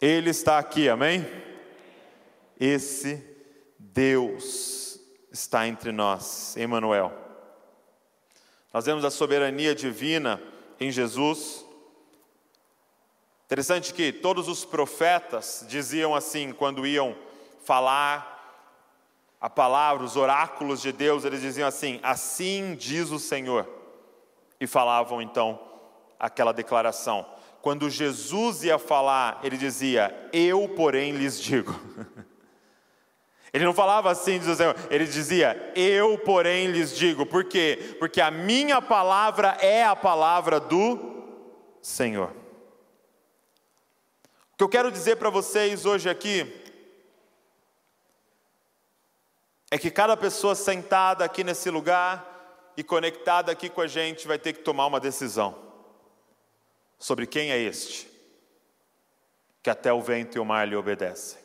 ele 0.00 0.30
está 0.30 0.58
aqui, 0.58 0.88
amém? 0.88 1.24
Esse 2.58 3.24
Deus 3.78 4.77
está 5.38 5.68
entre 5.68 5.92
nós, 5.92 6.56
Emmanuel. 6.56 7.12
Nós 8.72 8.84
vemos 8.86 9.04
a 9.04 9.10
soberania 9.10 9.74
divina 9.74 10.42
em 10.80 10.90
Jesus. 10.90 11.64
Interessante 13.46 13.94
que 13.94 14.12
todos 14.12 14.48
os 14.48 14.64
profetas 14.64 15.64
diziam 15.68 16.14
assim, 16.14 16.52
quando 16.52 16.86
iam 16.86 17.16
falar 17.64 18.36
a 19.40 19.48
palavra, 19.48 20.04
os 20.04 20.16
oráculos 20.16 20.82
de 20.82 20.90
Deus, 20.90 21.24
eles 21.24 21.40
diziam 21.40 21.68
assim: 21.68 22.00
Assim 22.02 22.74
diz 22.74 23.10
o 23.10 23.18
Senhor. 23.18 23.66
E 24.60 24.66
falavam 24.66 25.22
então 25.22 25.60
aquela 26.18 26.52
declaração. 26.52 27.24
Quando 27.62 27.88
Jesus 27.88 28.64
ia 28.64 28.78
falar, 28.78 29.38
ele 29.44 29.56
dizia: 29.56 30.28
Eu, 30.32 30.68
porém, 30.70 31.12
lhes 31.12 31.40
digo. 31.40 31.78
Ele 33.58 33.64
não 33.64 33.74
falava 33.74 34.08
assim, 34.08 34.40
ele 34.88 35.04
dizia: 35.04 35.72
Eu, 35.74 36.16
porém, 36.18 36.68
lhes 36.68 36.96
digo. 36.96 37.26
Por 37.26 37.42
quê? 37.42 37.96
Porque 37.98 38.20
a 38.20 38.30
minha 38.30 38.80
palavra 38.80 39.58
é 39.60 39.84
a 39.84 39.96
palavra 39.96 40.60
do 40.60 41.26
Senhor. 41.82 42.30
O 44.52 44.56
que 44.56 44.62
eu 44.62 44.68
quero 44.68 44.92
dizer 44.92 45.16
para 45.16 45.28
vocês 45.28 45.84
hoje 45.84 46.08
aqui 46.08 46.46
é 49.72 49.76
que 49.76 49.90
cada 49.90 50.16
pessoa 50.16 50.54
sentada 50.54 51.24
aqui 51.24 51.42
nesse 51.42 51.68
lugar 51.68 52.72
e 52.76 52.84
conectada 52.84 53.50
aqui 53.50 53.68
com 53.68 53.80
a 53.80 53.88
gente 53.88 54.28
vai 54.28 54.38
ter 54.38 54.52
que 54.52 54.60
tomar 54.60 54.86
uma 54.86 55.00
decisão 55.00 55.58
sobre 56.96 57.26
quem 57.26 57.50
é 57.50 57.58
este 57.58 58.08
que 59.64 59.70
até 59.70 59.92
o 59.92 60.00
vento 60.00 60.36
e 60.36 60.38
o 60.38 60.44
mar 60.44 60.66
lhe 60.66 60.76
obedecem. 60.76 61.37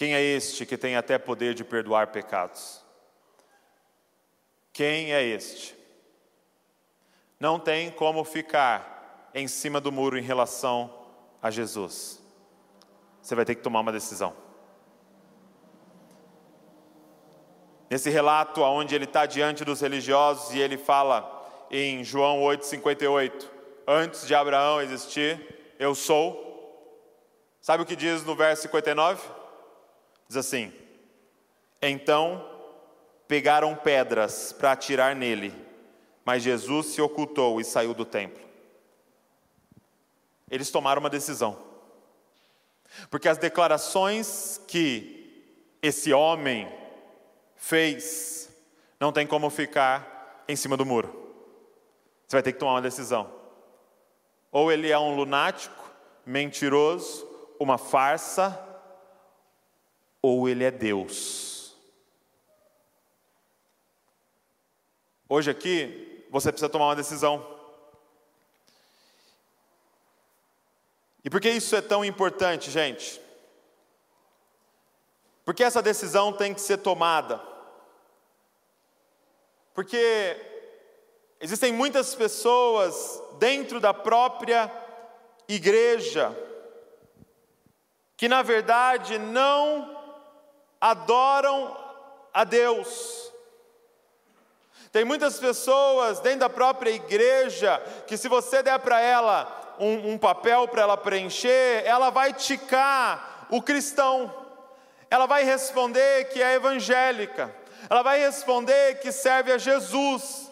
Quem 0.00 0.14
é 0.14 0.22
este 0.22 0.64
que 0.64 0.78
tem 0.78 0.96
até 0.96 1.18
poder 1.18 1.52
de 1.52 1.62
perdoar 1.62 2.06
pecados? 2.06 2.82
Quem 4.72 5.12
é 5.12 5.22
este? 5.22 5.76
Não 7.38 7.60
tem 7.60 7.90
como 7.90 8.24
ficar 8.24 9.30
em 9.34 9.46
cima 9.46 9.78
do 9.78 9.92
muro 9.92 10.16
em 10.16 10.22
relação 10.22 10.90
a 11.42 11.50
Jesus. 11.50 12.18
Você 13.20 13.34
vai 13.34 13.44
ter 13.44 13.56
que 13.56 13.60
tomar 13.60 13.80
uma 13.80 13.92
decisão. 13.92 14.34
Nesse 17.90 18.08
relato, 18.08 18.62
onde 18.62 18.94
ele 18.94 19.04
está 19.04 19.26
diante 19.26 19.66
dos 19.66 19.82
religiosos 19.82 20.54
e 20.54 20.60
ele 20.60 20.78
fala 20.78 21.66
em 21.70 22.02
João 22.02 22.40
8,58: 22.40 23.46
Antes 23.86 24.26
de 24.26 24.34
Abraão 24.34 24.80
existir, 24.80 25.74
eu 25.78 25.94
sou. 25.94 26.48
Sabe 27.60 27.82
o 27.82 27.86
que 27.86 27.94
diz 27.94 28.24
no 28.24 28.34
verso 28.34 28.62
59? 28.62 29.39
Diz 30.30 30.36
assim: 30.36 30.72
Então 31.82 32.48
pegaram 33.26 33.74
pedras 33.74 34.52
para 34.52 34.70
atirar 34.70 35.16
nele, 35.16 35.52
mas 36.24 36.44
Jesus 36.44 36.86
se 36.86 37.02
ocultou 37.02 37.60
e 37.60 37.64
saiu 37.64 37.92
do 37.92 38.04
templo. 38.04 38.40
Eles 40.48 40.70
tomaram 40.70 41.00
uma 41.00 41.10
decisão, 41.10 41.58
porque 43.10 43.28
as 43.28 43.38
declarações 43.38 44.60
que 44.68 45.76
esse 45.82 46.12
homem 46.12 46.72
fez 47.56 48.48
não 49.00 49.10
tem 49.10 49.26
como 49.26 49.50
ficar 49.50 50.44
em 50.46 50.54
cima 50.54 50.76
do 50.76 50.86
muro. 50.86 51.08
Você 52.28 52.36
vai 52.36 52.42
ter 52.44 52.52
que 52.52 52.60
tomar 52.60 52.74
uma 52.74 52.82
decisão. 52.82 53.28
Ou 54.52 54.70
ele 54.70 54.92
é 54.92 54.98
um 54.98 55.16
lunático, 55.16 55.90
mentiroso, 56.24 57.28
uma 57.58 57.76
farsa, 57.76 58.69
ou 60.22 60.48
ele 60.48 60.64
é 60.64 60.70
Deus. 60.70 61.74
Hoje 65.28 65.50
aqui, 65.50 66.26
você 66.30 66.50
precisa 66.50 66.68
tomar 66.68 66.86
uma 66.86 66.96
decisão. 66.96 67.58
E 71.24 71.30
por 71.30 71.40
que 71.40 71.50
isso 71.50 71.76
é 71.76 71.80
tão 71.80 72.04
importante, 72.04 72.70
gente? 72.70 73.20
Porque 75.44 75.62
essa 75.62 75.82
decisão 75.82 76.32
tem 76.32 76.54
que 76.54 76.60
ser 76.60 76.78
tomada. 76.78 77.40
Porque 79.74 80.36
existem 81.40 81.72
muitas 81.72 82.14
pessoas 82.14 83.22
dentro 83.38 83.80
da 83.80 83.94
própria 83.94 84.70
igreja 85.48 86.36
que, 88.16 88.28
na 88.28 88.42
verdade, 88.42 89.18
não 89.18 89.89
adoram 90.80 91.76
a 92.32 92.44
Deus. 92.44 93.30
Tem 94.92 95.04
muitas 95.04 95.38
pessoas 95.38 96.18
dentro 96.20 96.40
da 96.40 96.48
própria 96.48 96.90
igreja 96.90 97.80
que, 98.06 98.16
se 98.16 98.28
você 98.28 98.62
der 98.62 98.78
para 98.80 99.00
ela 99.00 99.76
um, 99.78 100.12
um 100.12 100.18
papel 100.18 100.66
para 100.66 100.82
ela 100.82 100.96
preencher, 100.96 101.82
ela 101.84 102.10
vai 102.10 102.32
ticar 102.32 103.46
o 103.50 103.62
cristão, 103.62 104.34
ela 105.10 105.26
vai 105.26 105.44
responder 105.44 106.28
que 106.30 106.42
é 106.42 106.54
evangélica, 106.54 107.54
ela 107.88 108.02
vai 108.02 108.18
responder 108.18 109.00
que 109.00 109.12
serve 109.12 109.52
a 109.52 109.58
Jesus, 109.58 110.50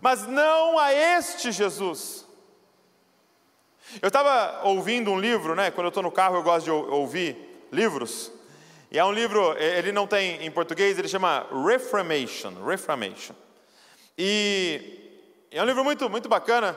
mas 0.00 0.26
não 0.26 0.78
a 0.78 0.92
este 0.92 1.52
Jesus. 1.52 2.26
Eu 4.00 4.08
estava 4.08 4.60
ouvindo 4.64 5.10
um 5.10 5.18
livro, 5.18 5.54
né? 5.56 5.70
Quando 5.70 5.86
eu 5.86 5.88
estou 5.88 6.02
no 6.02 6.12
carro, 6.12 6.36
eu 6.36 6.42
gosto 6.42 6.64
de 6.64 6.70
ouvir 6.70 7.66
livros. 7.72 8.30
E 8.90 8.98
é 8.98 9.04
um 9.04 9.12
livro, 9.12 9.56
ele 9.56 9.92
não 9.92 10.06
tem 10.06 10.44
em 10.44 10.50
português, 10.50 10.98
ele 10.98 11.06
chama 11.06 11.46
Reformation, 11.64 12.52
Reformation. 12.64 13.34
E 14.18 15.46
é 15.50 15.62
um 15.62 15.66
livro 15.66 15.84
muito, 15.84 16.10
muito 16.10 16.28
bacana. 16.28 16.76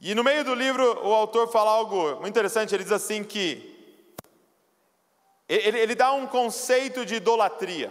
E 0.00 0.14
no 0.14 0.22
meio 0.22 0.44
do 0.44 0.54
livro 0.54 0.84
o 1.06 1.14
autor 1.14 1.50
fala 1.50 1.70
algo 1.70 2.16
muito 2.16 2.28
interessante, 2.28 2.74
ele 2.74 2.84
diz 2.84 2.92
assim 2.92 3.24
que 3.24 3.74
ele, 5.48 5.78
ele 5.78 5.94
dá 5.94 6.12
um 6.12 6.26
conceito 6.26 7.06
de 7.06 7.14
idolatria. 7.14 7.90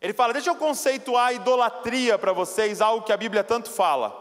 Ele 0.00 0.14
fala, 0.14 0.32
deixa 0.32 0.50
eu 0.50 0.56
conceituar 0.56 1.34
idolatria 1.34 2.18
para 2.18 2.32
vocês, 2.32 2.80
algo 2.80 3.04
que 3.04 3.12
a 3.12 3.16
Bíblia 3.16 3.44
tanto 3.44 3.70
fala. 3.70 4.18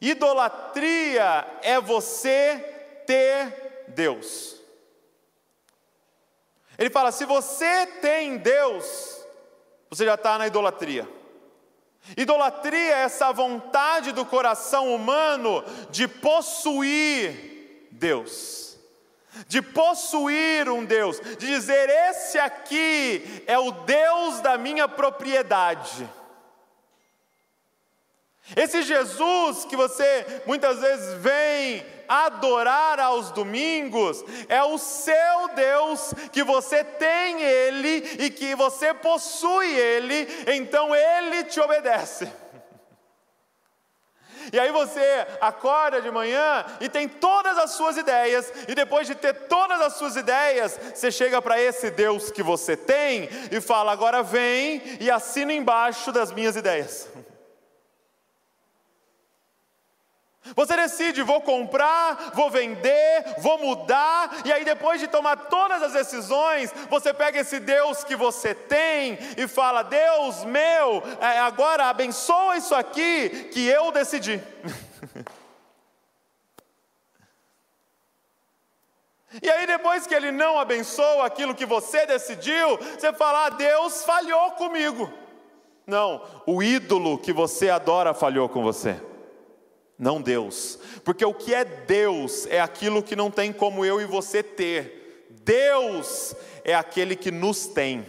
Idolatria 0.00 1.44
é 1.60 1.80
você 1.80 3.02
ter 3.04 3.84
Deus. 3.88 4.57
Ele 6.78 6.90
fala: 6.90 7.10
se 7.10 7.24
você 7.24 7.86
tem 8.00 8.38
Deus, 8.38 9.26
você 9.90 10.04
já 10.04 10.14
está 10.14 10.38
na 10.38 10.46
idolatria. 10.46 11.08
Idolatria 12.16 12.96
é 12.96 13.02
essa 13.02 13.32
vontade 13.32 14.12
do 14.12 14.24
coração 14.24 14.94
humano 14.94 15.64
de 15.90 16.06
possuir 16.06 17.88
Deus, 17.90 18.78
de 19.48 19.60
possuir 19.60 20.70
um 20.70 20.84
Deus, 20.84 21.20
de 21.20 21.46
dizer: 21.46 21.90
esse 21.90 22.38
aqui 22.38 23.42
é 23.46 23.58
o 23.58 23.72
Deus 23.72 24.40
da 24.40 24.56
minha 24.56 24.88
propriedade. 24.88 26.08
Esse 28.56 28.82
Jesus 28.82 29.64
que 29.64 29.76
você 29.76 30.42
muitas 30.46 30.78
vezes 30.80 31.14
vem 31.20 31.84
adorar 32.08 32.98
aos 32.98 33.30
domingos, 33.30 34.24
é 34.48 34.62
o 34.62 34.78
seu 34.78 35.48
Deus, 35.54 36.14
que 36.32 36.42
você 36.42 36.82
tem 36.82 37.42
Ele 37.42 38.24
e 38.24 38.30
que 38.30 38.54
você 38.54 38.94
possui 38.94 39.68
Ele, 39.68 40.26
então 40.46 40.94
Ele 40.94 41.44
te 41.44 41.60
obedece. 41.60 42.30
E 44.50 44.58
aí 44.58 44.72
você 44.72 45.26
acorda 45.42 46.00
de 46.00 46.10
manhã 46.10 46.64
e 46.80 46.88
tem 46.88 47.06
todas 47.06 47.58
as 47.58 47.72
suas 47.72 47.98
ideias, 47.98 48.50
e 48.66 48.74
depois 48.74 49.06
de 49.06 49.14
ter 49.14 49.34
todas 49.46 49.78
as 49.78 49.94
suas 49.94 50.16
ideias, 50.16 50.78
você 50.94 51.10
chega 51.10 51.42
para 51.42 51.60
esse 51.60 51.90
Deus 51.90 52.30
que 52.30 52.42
você 52.42 52.74
tem 52.74 53.28
e 53.50 53.60
fala: 53.60 53.92
agora 53.92 54.22
vem 54.22 54.96
e 55.00 55.10
assina 55.10 55.52
embaixo 55.52 56.10
das 56.12 56.32
minhas 56.32 56.56
ideias. 56.56 57.08
Você 60.54 60.76
decide, 60.76 61.22
vou 61.22 61.40
comprar, 61.40 62.30
vou 62.34 62.50
vender, 62.50 63.34
vou 63.38 63.58
mudar, 63.58 64.42
e 64.44 64.52
aí 64.52 64.64
depois 64.64 65.00
de 65.00 65.08
tomar 65.08 65.36
todas 65.36 65.82
as 65.82 65.92
decisões, 65.92 66.72
você 66.88 67.12
pega 67.12 67.40
esse 67.40 67.58
Deus 67.58 68.04
que 68.04 68.16
você 68.16 68.54
tem 68.54 69.18
e 69.36 69.46
fala: 69.48 69.82
Deus 69.82 70.44
meu, 70.44 71.02
é, 71.20 71.38
agora 71.40 71.86
abençoa 71.86 72.56
isso 72.56 72.74
aqui 72.74 73.48
que 73.52 73.66
eu 73.66 73.90
decidi. 73.92 74.40
E 79.42 79.50
aí, 79.50 79.66
depois 79.66 80.06
que 80.06 80.14
ele 80.14 80.32
não 80.32 80.58
abençoa 80.58 81.26
aquilo 81.26 81.54
que 81.54 81.66
você 81.66 82.06
decidiu, 82.06 82.78
você 82.78 83.12
fala: 83.12 83.44
ah, 83.44 83.50
Deus 83.50 84.02
falhou 84.02 84.52
comigo. 84.52 85.12
Não, 85.86 86.22
o 86.46 86.62
ídolo 86.62 87.18
que 87.18 87.30
você 87.30 87.68
adora 87.68 88.14
falhou 88.14 88.48
com 88.48 88.62
você 88.62 88.98
não 89.98 90.22
Deus. 90.22 90.78
Porque 91.04 91.24
o 91.24 91.34
que 91.34 91.54
é 91.54 91.64
Deus 91.64 92.46
é 92.46 92.60
aquilo 92.60 93.02
que 93.02 93.16
não 93.16 93.30
tem 93.30 93.52
como 93.52 93.84
eu 93.84 94.00
e 94.00 94.04
você 94.04 94.42
ter. 94.42 95.26
Deus 95.42 96.34
é 96.64 96.74
aquele 96.74 97.16
que 97.16 97.30
nos 97.30 97.66
tem. 97.66 98.06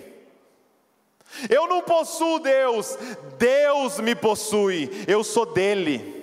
Eu 1.50 1.68
não 1.68 1.82
possuo 1.82 2.40
Deus, 2.40 2.98
Deus 3.38 4.00
me 4.00 4.16
possui, 4.16 4.90
eu 5.08 5.24
sou 5.24 5.46
dele. 5.46 6.19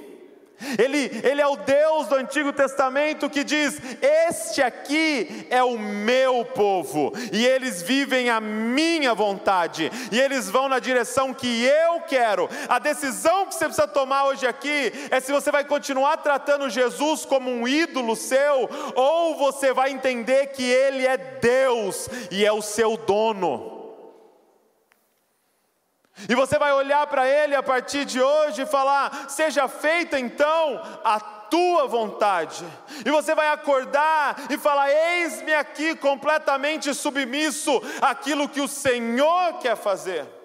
Ele, 0.78 1.10
ele 1.22 1.40
é 1.40 1.46
o 1.46 1.56
Deus 1.56 2.06
do 2.06 2.14
Antigo 2.14 2.52
Testamento 2.52 3.28
que 3.28 3.44
diz: 3.44 3.80
Este 4.00 4.62
aqui 4.62 5.46
é 5.50 5.62
o 5.62 5.78
meu 5.78 6.44
povo, 6.44 7.12
e 7.32 7.46
eles 7.46 7.82
vivem 7.82 8.30
a 8.30 8.40
minha 8.40 9.14
vontade, 9.14 9.90
e 10.10 10.18
eles 10.18 10.48
vão 10.48 10.68
na 10.68 10.78
direção 10.78 11.34
que 11.34 11.64
eu 11.64 12.00
quero. 12.02 12.48
A 12.68 12.78
decisão 12.78 13.46
que 13.46 13.54
você 13.54 13.66
precisa 13.66 13.86
tomar 13.86 14.24
hoje 14.24 14.46
aqui 14.46 14.92
é 15.10 15.20
se 15.20 15.30
você 15.30 15.50
vai 15.50 15.64
continuar 15.64 16.16
tratando 16.18 16.70
Jesus 16.70 17.24
como 17.24 17.50
um 17.50 17.68
ídolo 17.68 18.16
seu, 18.16 18.68
ou 18.94 19.36
você 19.36 19.72
vai 19.72 19.90
entender 19.90 20.48
que 20.48 20.64
Ele 20.64 21.06
é 21.06 21.16
Deus 21.16 22.08
e 22.30 22.44
é 22.44 22.52
o 22.52 22.62
seu 22.62 22.96
dono. 22.96 23.75
E 26.28 26.34
você 26.34 26.58
vai 26.58 26.72
olhar 26.72 27.06
para 27.06 27.28
ele 27.28 27.54
a 27.54 27.62
partir 27.62 28.04
de 28.04 28.20
hoje 28.20 28.62
e 28.62 28.66
falar: 28.66 29.28
seja 29.28 29.68
feita 29.68 30.18
então 30.18 30.80
a 31.04 31.20
tua 31.20 31.86
vontade. 31.86 32.64
E 33.04 33.10
você 33.10 33.34
vai 33.34 33.48
acordar 33.48 34.46
e 34.50 34.56
falar: 34.56 34.90
eis-me 34.90 35.54
aqui 35.54 35.94
completamente 35.94 36.92
submisso 36.94 37.82
àquilo 38.00 38.48
que 38.48 38.60
o 38.60 38.68
Senhor 38.68 39.58
quer 39.58 39.76
fazer. 39.76 40.35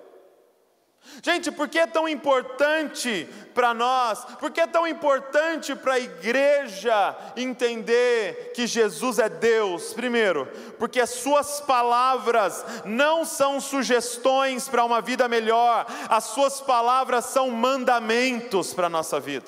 Gente, 1.24 1.52
por 1.52 1.67
que 1.67 1.78
é 1.78 1.86
tão 1.86 2.08
importante 2.08 3.28
para 3.54 3.74
nós, 3.74 4.24
por 4.39 4.50
que 4.50 4.62
é 4.62 4.65
tão 4.65 4.88
importante 4.88 5.76
para 5.76 5.95
a 5.95 6.00
igreja 6.00 7.15
entender 7.36 8.54
que 8.56 8.65
Jesus 8.65 9.19
é 9.19 9.30
Deus? 9.30 9.93
Primeiro, 9.93 10.47
porque 10.80 11.00
as 11.00 11.12
suas 11.12 11.60
palavras 11.60 12.65
não 12.86 13.26
são 13.26 13.60
sugestões 13.60 14.67
para 14.69 14.86
uma 14.86 15.02
vida 15.02 15.28
melhor, 15.28 15.86
as 16.10 16.24
suas 16.24 16.62
palavras 16.62 17.26
são 17.26 17.52
mandamentos 17.52 18.74
para 18.74 18.88
a 18.88 18.89
nossa 18.89 19.19
vida. 19.19 19.45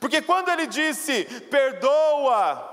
Porque 0.00 0.20
quando 0.20 0.48
ele 0.48 0.66
disse, 0.66 1.24
perdoa, 1.50 2.68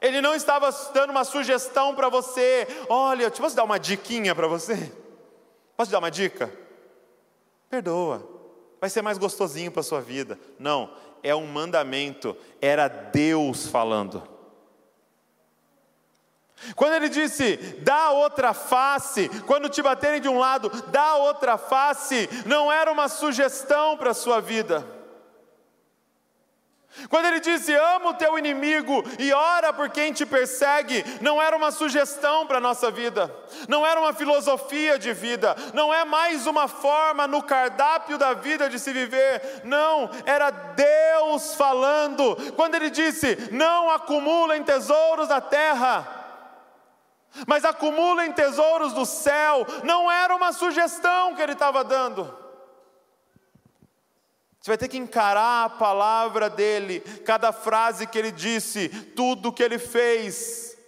ele 0.00 0.20
não 0.20 0.34
estava 0.34 0.70
dando 0.94 1.10
uma 1.10 1.24
sugestão 1.24 1.94
para 1.94 2.08
você, 2.08 2.66
olha, 2.88 3.24
eu 3.24 3.30
posso 3.30 3.56
dar 3.56 3.64
uma 3.64 3.78
diquinha 3.78 4.34
para 4.34 4.46
você? 4.46 4.92
Posso 5.76 5.90
te 5.90 5.92
dar 5.92 5.98
uma 5.98 6.10
dica? 6.10 6.61
Perdoa, 7.72 8.22
vai 8.78 8.90
ser 8.90 9.00
mais 9.00 9.16
gostosinho 9.16 9.72
para 9.72 9.80
a 9.80 9.82
sua 9.82 10.02
vida. 10.02 10.38
Não, 10.58 10.90
é 11.22 11.34
um 11.34 11.46
mandamento, 11.46 12.36
era 12.60 12.86
Deus 12.86 13.66
falando. 13.66 14.22
Quando 16.76 16.92
ele 16.92 17.08
disse, 17.08 17.56
dá 17.80 18.10
outra 18.10 18.52
face, 18.52 19.26
quando 19.46 19.70
te 19.70 19.80
baterem 19.80 20.20
de 20.20 20.28
um 20.28 20.38
lado, 20.38 20.68
dá 20.88 21.14
outra 21.14 21.56
face, 21.56 22.28
não 22.44 22.70
era 22.70 22.92
uma 22.92 23.08
sugestão 23.08 23.96
para 23.96 24.10
a 24.10 24.14
sua 24.14 24.38
vida. 24.38 24.86
Quando 27.08 27.26
ele 27.26 27.40
disse, 27.40 27.74
ama 27.74 28.10
o 28.10 28.14
teu 28.14 28.38
inimigo 28.38 29.02
e 29.18 29.32
ora 29.32 29.72
por 29.72 29.88
quem 29.88 30.12
te 30.12 30.26
persegue, 30.26 31.04
não 31.20 31.40
era 31.40 31.56
uma 31.56 31.70
sugestão 31.70 32.46
para 32.46 32.58
a 32.58 32.60
nossa 32.60 32.90
vida, 32.90 33.34
não 33.66 33.86
era 33.86 33.98
uma 33.98 34.12
filosofia 34.12 34.98
de 34.98 35.12
vida, 35.12 35.56
não 35.72 35.92
é 35.92 36.04
mais 36.04 36.46
uma 36.46 36.68
forma 36.68 37.26
no 37.26 37.42
cardápio 37.42 38.18
da 38.18 38.34
vida 38.34 38.68
de 38.68 38.78
se 38.78 38.92
viver, 38.92 39.62
não, 39.64 40.10
era 40.26 40.50
Deus 40.50 41.54
falando. 41.54 42.36
Quando 42.56 42.74
ele 42.74 42.90
disse, 42.90 43.48
não 43.50 43.90
acumulem 43.90 44.62
tesouros 44.62 45.28
na 45.28 45.40
terra, 45.40 46.06
mas 47.46 47.64
acumulem 47.64 48.32
tesouros 48.32 48.92
do 48.92 49.06
céu, 49.06 49.66
não 49.82 50.10
era 50.10 50.36
uma 50.36 50.52
sugestão 50.52 51.34
que 51.34 51.42
ele 51.42 51.52
estava 51.52 51.82
dando. 51.82 52.41
Você 54.62 54.70
vai 54.70 54.78
ter 54.78 54.86
que 54.86 54.96
encarar 54.96 55.64
a 55.64 55.68
palavra 55.68 56.48
dele, 56.48 57.00
cada 57.24 57.52
frase 57.52 58.06
que 58.06 58.16
ele 58.16 58.30
disse, 58.30 58.88
tudo 58.88 59.52
que 59.52 59.60
ele 59.60 59.76
fez, 59.76 60.78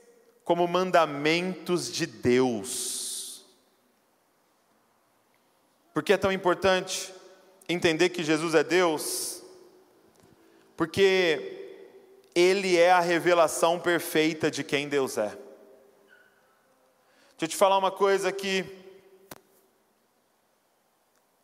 como 0.44 0.68
mandamentos 0.68 1.92
de 1.92 2.06
Deus. 2.06 3.44
Por 5.92 6.04
que 6.04 6.12
é 6.12 6.16
tão 6.16 6.30
importante 6.30 7.12
entender 7.68 8.10
que 8.10 8.22
Jesus 8.22 8.54
é 8.54 8.62
Deus? 8.62 9.42
Porque 10.76 11.80
Ele 12.32 12.76
é 12.76 12.92
a 12.92 13.00
revelação 13.00 13.80
perfeita 13.80 14.52
de 14.52 14.62
quem 14.62 14.88
Deus 14.88 15.18
é. 15.18 15.28
Deixa 15.28 15.38
eu 17.42 17.48
te 17.48 17.56
falar 17.56 17.78
uma 17.78 17.90
coisa 17.90 18.28
aqui. 18.28 18.64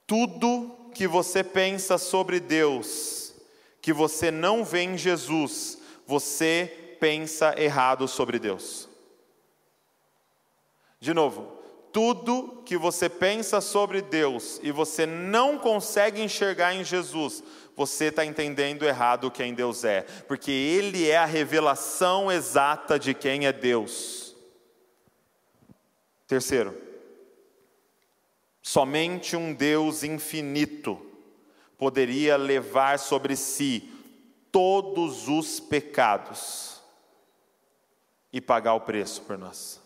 Tudo 0.06 0.79
que 1.00 1.08
você 1.08 1.42
pensa 1.42 1.96
sobre 1.96 2.38
Deus, 2.38 3.32
que 3.80 3.90
você 3.90 4.30
não 4.30 4.62
vê 4.62 4.82
em 4.82 4.98
Jesus, 4.98 5.78
você 6.06 6.96
pensa 7.00 7.54
errado 7.58 8.06
sobre 8.06 8.38
Deus. 8.38 8.86
De 11.00 11.14
novo, 11.14 11.56
tudo 11.90 12.62
que 12.66 12.76
você 12.76 13.08
pensa 13.08 13.62
sobre 13.62 14.02
Deus 14.02 14.60
e 14.62 14.70
você 14.70 15.06
não 15.06 15.56
consegue 15.56 16.20
enxergar 16.20 16.74
em 16.74 16.84
Jesus, 16.84 17.42
você 17.74 18.08
está 18.08 18.22
entendendo 18.22 18.84
errado 18.84 19.30
quem 19.30 19.54
Deus 19.54 19.84
é, 19.84 20.02
porque 20.28 20.50
Ele 20.50 21.08
é 21.08 21.16
a 21.16 21.24
revelação 21.24 22.30
exata 22.30 22.98
de 22.98 23.14
quem 23.14 23.46
é 23.46 23.54
Deus. 23.54 24.36
Terceiro, 26.26 26.89
Somente 28.62 29.36
um 29.36 29.54
Deus 29.54 30.02
infinito 30.02 31.00
poderia 31.78 32.36
levar 32.36 32.98
sobre 32.98 33.36
si 33.36 33.90
todos 34.52 35.28
os 35.28 35.58
pecados 35.58 36.80
e 38.32 38.40
pagar 38.40 38.74
o 38.74 38.80
preço 38.80 39.22
por 39.22 39.38
nós. 39.38 39.79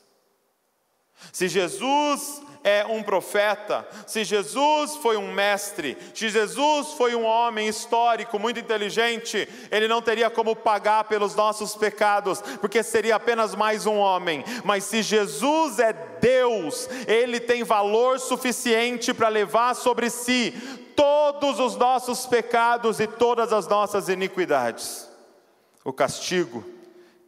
Se 1.33 1.49
Jesus 1.49 2.43
é 2.65 2.85
um 2.87 3.03
profeta, 3.03 3.87
se 4.07 4.25
Jesus 4.25 4.97
foi 4.97 5.19
um 5.19 5.33
mestre, 5.33 5.99
se 6.15 6.31
Jesus 6.31 6.93
foi 6.95 7.15
um 7.15 7.25
homem 7.25 7.69
histórico 7.69 8.39
muito 8.39 8.59
inteligente, 8.59 9.47
ele 9.71 9.87
não 9.87 10.01
teria 10.01 10.31
como 10.31 10.57
pagar 10.57 11.05
pelos 11.05 11.35
nossos 11.35 11.77
pecados, 11.77 12.41
porque 12.61 12.83
seria 12.83 13.17
apenas 13.17 13.55
mais 13.55 13.85
um 13.85 13.97
homem. 13.99 14.43
Mas 14.65 14.85
se 14.85 15.03
Jesus 15.03 15.79
é 15.79 15.93
Deus, 15.93 16.89
ele 17.07 17.39
tem 17.39 17.63
valor 17.63 18.19
suficiente 18.19 19.13
para 19.13 19.29
levar 19.29 19.75
sobre 19.75 20.09
si 20.09 20.53
todos 20.97 21.61
os 21.61 21.77
nossos 21.77 22.25
pecados 22.25 22.99
e 22.99 23.07
todas 23.07 23.53
as 23.53 23.69
nossas 23.69 24.09
iniquidades. 24.09 25.07
O 25.85 25.93
castigo 25.93 26.74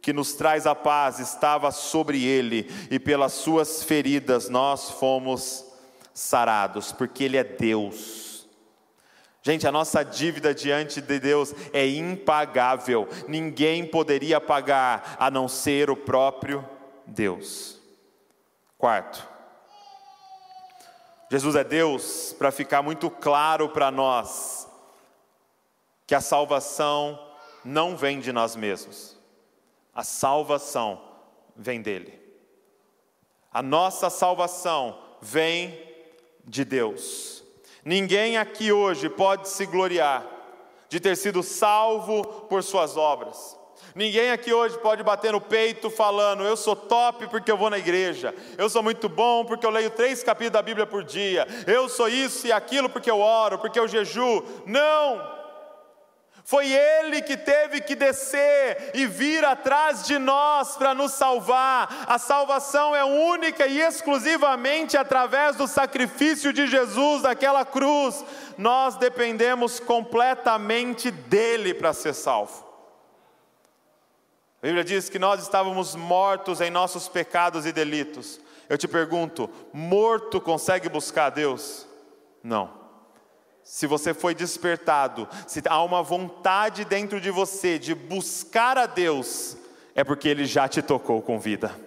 que 0.07 0.13
nos 0.13 0.35
traz 0.35 0.65
a 0.65 0.73
paz 0.73 1.19
estava 1.19 1.69
sobre 1.69 2.23
ele, 2.23 2.71
e 2.89 2.97
pelas 2.97 3.33
suas 3.33 3.83
feridas 3.83 4.47
nós 4.47 4.89
fomos 4.89 5.65
sarados, 6.13 6.93
porque 6.93 7.25
ele 7.25 7.35
é 7.35 7.43
Deus. 7.43 8.47
Gente, 9.43 9.67
a 9.67 9.71
nossa 9.71 10.03
dívida 10.03 10.55
diante 10.55 11.01
de 11.01 11.19
Deus 11.19 11.53
é 11.73 11.85
impagável, 11.85 13.05
ninguém 13.27 13.85
poderia 13.85 14.39
pagar 14.39 15.17
a 15.19 15.29
não 15.29 15.49
ser 15.49 15.89
o 15.89 15.97
próprio 15.97 16.65
Deus. 17.05 17.77
Quarto, 18.77 19.27
Jesus 21.29 21.53
é 21.57 21.65
Deus 21.65 22.33
para 22.39 22.49
ficar 22.49 22.81
muito 22.81 23.09
claro 23.09 23.67
para 23.67 23.91
nós 23.91 24.69
que 26.07 26.15
a 26.15 26.21
salvação 26.21 27.19
não 27.65 27.97
vem 27.97 28.21
de 28.21 28.31
nós 28.31 28.55
mesmos. 28.55 29.16
A 29.97 30.03
salvação 30.03 31.01
vem 31.55 31.81
dele. 31.81 32.21
A 33.51 33.63
nossa 33.63 34.11
salvação 34.11 34.95
vem 35.19 35.75
de 36.45 36.63
Deus. 36.63 37.43
Ninguém 37.83 38.37
aqui 38.37 38.71
hoje 38.71 39.09
pode 39.09 39.49
se 39.49 39.65
gloriar, 39.65 40.23
de 40.87 40.99
ter 40.99 41.17
sido 41.17 41.41
salvo 41.41 42.23
por 42.47 42.61
suas 42.61 42.95
obras. 42.95 43.57
Ninguém 43.95 44.29
aqui 44.29 44.53
hoje 44.53 44.77
pode 44.77 45.01
bater 45.01 45.31
no 45.31 45.41
peito 45.41 45.89
falando, 45.89 46.43
eu 46.43 46.55
sou 46.55 46.75
top 46.75 47.25
porque 47.29 47.51
eu 47.51 47.57
vou 47.57 47.71
na 47.71 47.79
igreja, 47.79 48.35
eu 48.55 48.69
sou 48.69 48.83
muito 48.83 49.09
bom 49.09 49.45
porque 49.45 49.65
eu 49.65 49.71
leio 49.71 49.89
três 49.89 50.21
capítulos 50.21 50.53
da 50.53 50.61
Bíblia 50.61 50.85
por 50.85 51.03
dia, 51.03 51.47
eu 51.65 51.89
sou 51.89 52.07
isso 52.07 52.45
e 52.45 52.51
aquilo 52.51 52.87
porque 52.87 53.09
eu 53.09 53.19
oro, 53.19 53.57
porque 53.57 53.79
eu 53.79 53.87
jejuo. 53.87 54.43
Não! 54.67 55.36
Foi 56.47 56.71
Ele 56.71 57.21
que 57.21 57.35
teve 57.35 57.81
que 57.81 57.93
descer 57.93 58.91
e 58.93 59.05
vir 59.05 59.43
atrás 59.43 60.07
de 60.07 60.17
nós 60.17 60.77
para 60.77 60.93
nos 60.93 61.11
salvar. 61.11 62.05
A 62.07 62.17
salvação 62.17 62.95
é 62.95 63.03
única 63.03 63.67
e 63.67 63.81
exclusivamente 63.81 64.95
através 64.95 65.57
do 65.57 65.67
sacrifício 65.67 66.53
de 66.53 66.65
Jesus 66.65 67.23
naquela 67.23 67.65
cruz. 67.65 68.23
Nós 68.57 68.95
dependemos 68.95 69.77
completamente 69.81 71.11
dele 71.11 71.73
para 71.73 71.91
ser 71.91 72.13
salvo. 72.13 72.65
A 74.63 74.67
Bíblia 74.67 74.85
diz 74.85 75.09
que 75.09 75.19
nós 75.19 75.41
estávamos 75.41 75.97
mortos 75.97 76.61
em 76.61 76.71
nossos 76.71 77.09
pecados 77.09 77.65
e 77.65 77.73
delitos. 77.73 78.39
Eu 78.69 78.77
te 78.77 78.87
pergunto: 78.87 79.49
morto 79.73 80.39
consegue 80.39 80.87
buscar 80.87 81.25
a 81.25 81.29
Deus? 81.29 81.85
Não 82.41 82.76
se 83.67 83.85
você 83.85 84.13
foi 84.13 84.33
despertado, 84.33 85.27
se 85.45 85.61
há 85.67 85.83
uma 85.83 86.01
vontade 86.01 86.85
dentro 86.85 87.19
de 87.19 87.29
você 87.29 87.77
de 87.77 87.93
buscar 87.93 88.77
a 88.77 88.85
Deus, 88.85 89.57
é 89.93 90.05
porque 90.05 90.29
Ele 90.29 90.45
já 90.45 90.69
te 90.69 90.81
tocou 90.81 91.21
com 91.21 91.37
vida, 91.37 91.77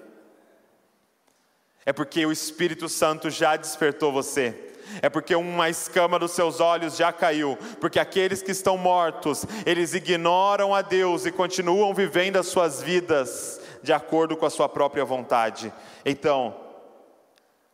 é 1.87 1.91
porque 1.91 2.25
o 2.27 2.31
Espírito 2.31 2.87
Santo 2.87 3.31
já 3.31 3.57
despertou 3.57 4.13
você, 4.13 4.75
é 5.01 5.09
porque 5.09 5.35
uma 5.35 5.71
escama 5.71 6.19
dos 6.19 6.33
seus 6.33 6.61
olhos 6.61 6.97
já 6.99 7.15
caiu, 7.15 7.57
porque 7.81 7.99
aqueles 7.99 8.43
que 8.43 8.51
estão 8.51 8.77
mortos, 8.77 9.47
eles 9.65 9.95
ignoram 9.95 10.75
a 10.75 10.83
Deus 10.83 11.25
e 11.25 11.33
continuam 11.33 11.95
vivendo 11.95 12.37
as 12.37 12.49
suas 12.49 12.83
vidas 12.83 13.59
de 13.83 13.95
acordo 13.95 14.37
com 14.37 14.45
a 14.45 14.51
sua 14.51 14.69
própria 14.69 15.05
vontade. 15.05 15.73
Então, 16.05 16.55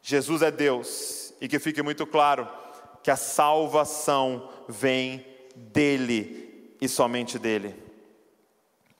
Jesus 0.01 0.42
é 0.42 0.53
Deus, 0.53 1.35
e 1.40 1.49
que 1.49 1.59
fique 1.59 1.83
muito 1.83 2.07
claro, 2.07 2.49
que 3.07 3.11
a 3.12 3.14
salvação 3.14 4.51
vem 4.66 5.25
dele 5.55 6.75
e 6.81 6.88
somente 6.88 7.38
dele. 7.38 7.73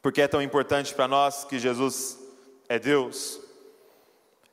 Porque 0.01 0.23
é 0.23 0.29
tão 0.29 0.41
importante 0.41 0.95
para 0.95 1.09
nós 1.09 1.43
que 1.43 1.59
Jesus 1.59 2.17
é 2.69 2.79
Deus? 2.79 3.41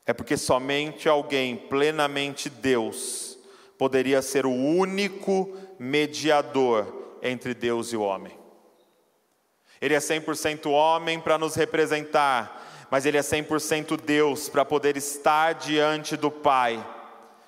É 0.08 0.12
porque 0.12 0.38
somente 0.38 1.08
alguém 1.08 1.56
plenamente 1.56 2.50
Deus 2.50 3.38
poderia 3.78 4.24
ser 4.24 4.48
o 4.48 4.52
único 4.52 5.56
mediador 5.78 7.20
entre 7.22 7.54
Deus 7.54 7.94
e 7.94 7.96
o 7.96 8.02
homem. 8.02 8.36
Ele 9.80 9.94
é 9.94 10.00
100% 10.00 10.66
homem 10.72 11.20
para 11.20 11.38
nos 11.38 11.54
representar, 11.54 12.88
mas 12.90 13.06
ele 13.06 13.20
é 13.20 13.22
100% 13.22 14.02
Deus 14.02 14.50
para 14.50 14.66
poder 14.66 14.98
estar 14.98 15.54
diante 15.54 16.18
do 16.18 16.32
Pai 16.32 16.84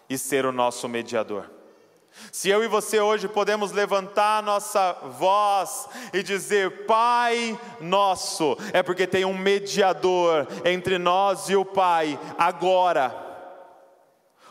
e 0.08 0.20
ser 0.20 0.46
o 0.46 0.52
nosso 0.52 0.88
mediador. 0.88 1.55
Se 2.32 2.50
eu 2.50 2.64
e 2.64 2.68
você 2.68 3.00
hoje 3.00 3.28
podemos 3.28 3.72
levantar 3.72 4.44
nossa 4.44 4.94
voz 5.18 5.88
e 6.14 6.22
dizer 6.22 6.86
Pai 6.86 7.60
nosso, 7.80 8.58
é 8.74 8.84
porque 8.84 9.08
tem 9.08 9.26
um 9.26 9.38
mediador 9.38 10.48
entre 10.64 10.98
nós 10.98 11.50
e 11.50 11.56
o 11.56 11.66
Pai 11.66 12.20
agora. 12.38 13.26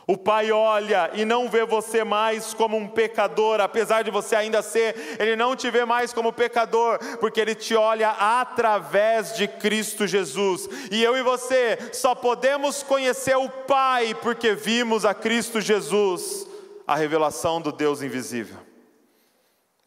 O 0.07 0.19
Pai 0.19 0.53
olha 0.53 1.11
e 1.15 1.25
não 1.25 1.49
vê 1.49 1.65
você 1.65 2.05
mais 2.05 2.53
como 2.53 2.77
um 2.77 2.87
pecador, 2.87 3.61
apesar 3.61 4.03
de 4.03 4.11
você 4.11 4.37
ainda 4.37 4.61
ser, 4.61 5.17
Ele 5.19 5.35
não 5.35 5.57
te 5.57 5.71
vê 5.71 5.85
mais 5.85 6.13
como 6.13 6.33
pecador, 6.33 6.99
porque 7.19 7.41
Ele 7.41 7.55
te 7.55 7.75
olha 7.75 8.11
através 8.11 9.35
de 9.35 9.49
Cristo 9.49 10.07
Jesus. 10.07 10.69
E 10.91 11.03
eu 11.03 11.17
e 11.17 11.23
você 11.23 11.79
só 11.93 12.15
podemos 12.15 12.83
conhecer 12.83 13.37
o 13.37 13.49
Pai 13.49 14.15
porque 14.15 14.55
vimos 14.55 15.07
a 15.07 15.15
Cristo 15.15 15.61
Jesus 15.61 16.44
a 16.87 16.95
revelação 16.95 17.61
do 17.61 17.73
Deus 17.73 18.03
invisível. 18.03 18.59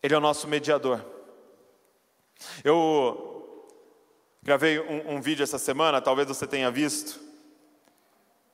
Ele 0.01 0.13
é 0.13 0.17
o 0.17 0.21
nosso 0.21 0.47
mediador. 0.47 1.03
Eu 2.63 3.67
gravei 4.41 4.79
um, 4.79 5.15
um, 5.15 5.21
vídeo 5.21 5.43
essa 5.43 5.57
semana, 5.57 6.01
talvez 6.01 6.27
você 6.27 6.47
tenha 6.47 6.71
visto. 6.71 7.19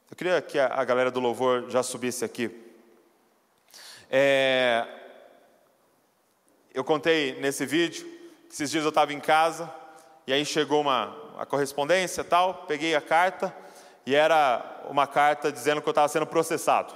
Eu 0.09 0.17
queria 0.17 0.41
que 0.41 0.57
a, 0.57 0.67
a 0.67 0.83
galera 0.83 1.11
do 1.11 1.19
louvor 1.19 1.69
já 1.69 1.83
subisse 1.83 2.23
aqui. 2.23 2.51
É, 4.09 4.87
eu 6.73 6.83
contei 6.83 7.39
nesse 7.39 7.65
vídeo 7.65 8.05
que 8.47 8.53
esses 8.53 8.69
dias 8.69 8.83
eu 8.83 8.89
estava 8.89 9.13
em 9.13 9.19
casa 9.19 9.71
e 10.27 10.33
aí 10.33 10.45
chegou 10.45 10.81
uma 10.81 11.21
a 11.37 11.45
correspondência 11.45 12.23
tal, 12.23 12.65
peguei 12.67 12.95
a 12.95 13.01
carta 13.01 13.55
e 14.05 14.13
era 14.13 14.83
uma 14.89 15.07
carta 15.07 15.51
dizendo 15.51 15.81
que 15.81 15.87
eu 15.87 15.91
estava 15.91 16.07
sendo 16.07 16.27
processado, 16.27 16.93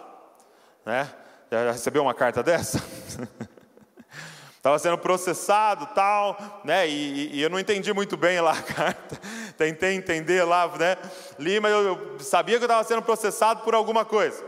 né? 0.86 1.10
Já 1.49 1.71
recebeu 1.71 2.01
uma 2.01 2.13
carta 2.13 2.43
dessa? 2.43 2.83
Estava 4.57 4.77
sendo 4.79 4.97
processado 4.97 5.86
tal, 5.95 6.38
né? 6.65 6.86
E, 6.89 7.38
e, 7.38 7.41
eu 7.41 7.49
não 7.49 7.57
entendi 7.57 7.93
muito 7.93 8.17
bem 8.17 8.41
lá 8.41 8.51
a 8.51 8.62
carta. 8.62 9.17
Tentei 9.57 9.93
entender 9.93 10.43
lá, 10.43 10.67
né? 10.77 10.97
Li, 11.39 11.57
mas 11.62 11.71
eu, 11.71 11.83
eu 11.83 12.19
sabia 12.19 12.57
que 12.57 12.63
eu 12.63 12.67
estava 12.67 12.83
sendo 12.83 13.01
processado 13.01 13.62
por 13.62 13.73
alguma 13.73 14.03
coisa. 14.03 14.43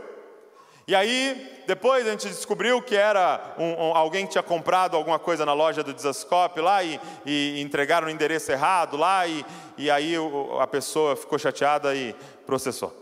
E 0.86 0.94
aí, 0.94 1.62
depois 1.66 2.06
a 2.06 2.10
gente 2.10 2.28
descobriu 2.28 2.82
que 2.82 2.94
era 2.94 3.54
um, 3.56 3.64
um, 3.64 3.96
alguém 3.96 4.26
que 4.26 4.32
tinha 4.32 4.42
comprado 4.42 4.94
alguma 4.94 5.18
coisa 5.18 5.46
na 5.46 5.54
loja 5.54 5.82
do 5.82 5.94
Desascope 5.94 6.60
lá 6.60 6.82
e, 6.82 7.00
e 7.24 7.62
entregaram 7.62 8.08
o 8.08 8.10
endereço 8.10 8.52
errado 8.52 8.98
lá, 8.98 9.26
e, 9.26 9.46
e 9.78 9.90
aí 9.90 10.18
o, 10.18 10.60
a 10.60 10.66
pessoa 10.66 11.16
ficou 11.16 11.38
chateada 11.38 11.94
e 11.94 12.14
processou. 12.44 12.94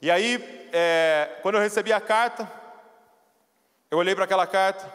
E 0.00 0.10
aí, 0.10 0.68
é, 0.72 1.38
quando 1.42 1.56
eu 1.56 1.60
recebi 1.60 1.92
a 1.92 2.00
carta, 2.00 2.61
eu 3.92 3.98
olhei 3.98 4.14
para 4.14 4.24
aquela 4.24 4.46
carta 4.46 4.90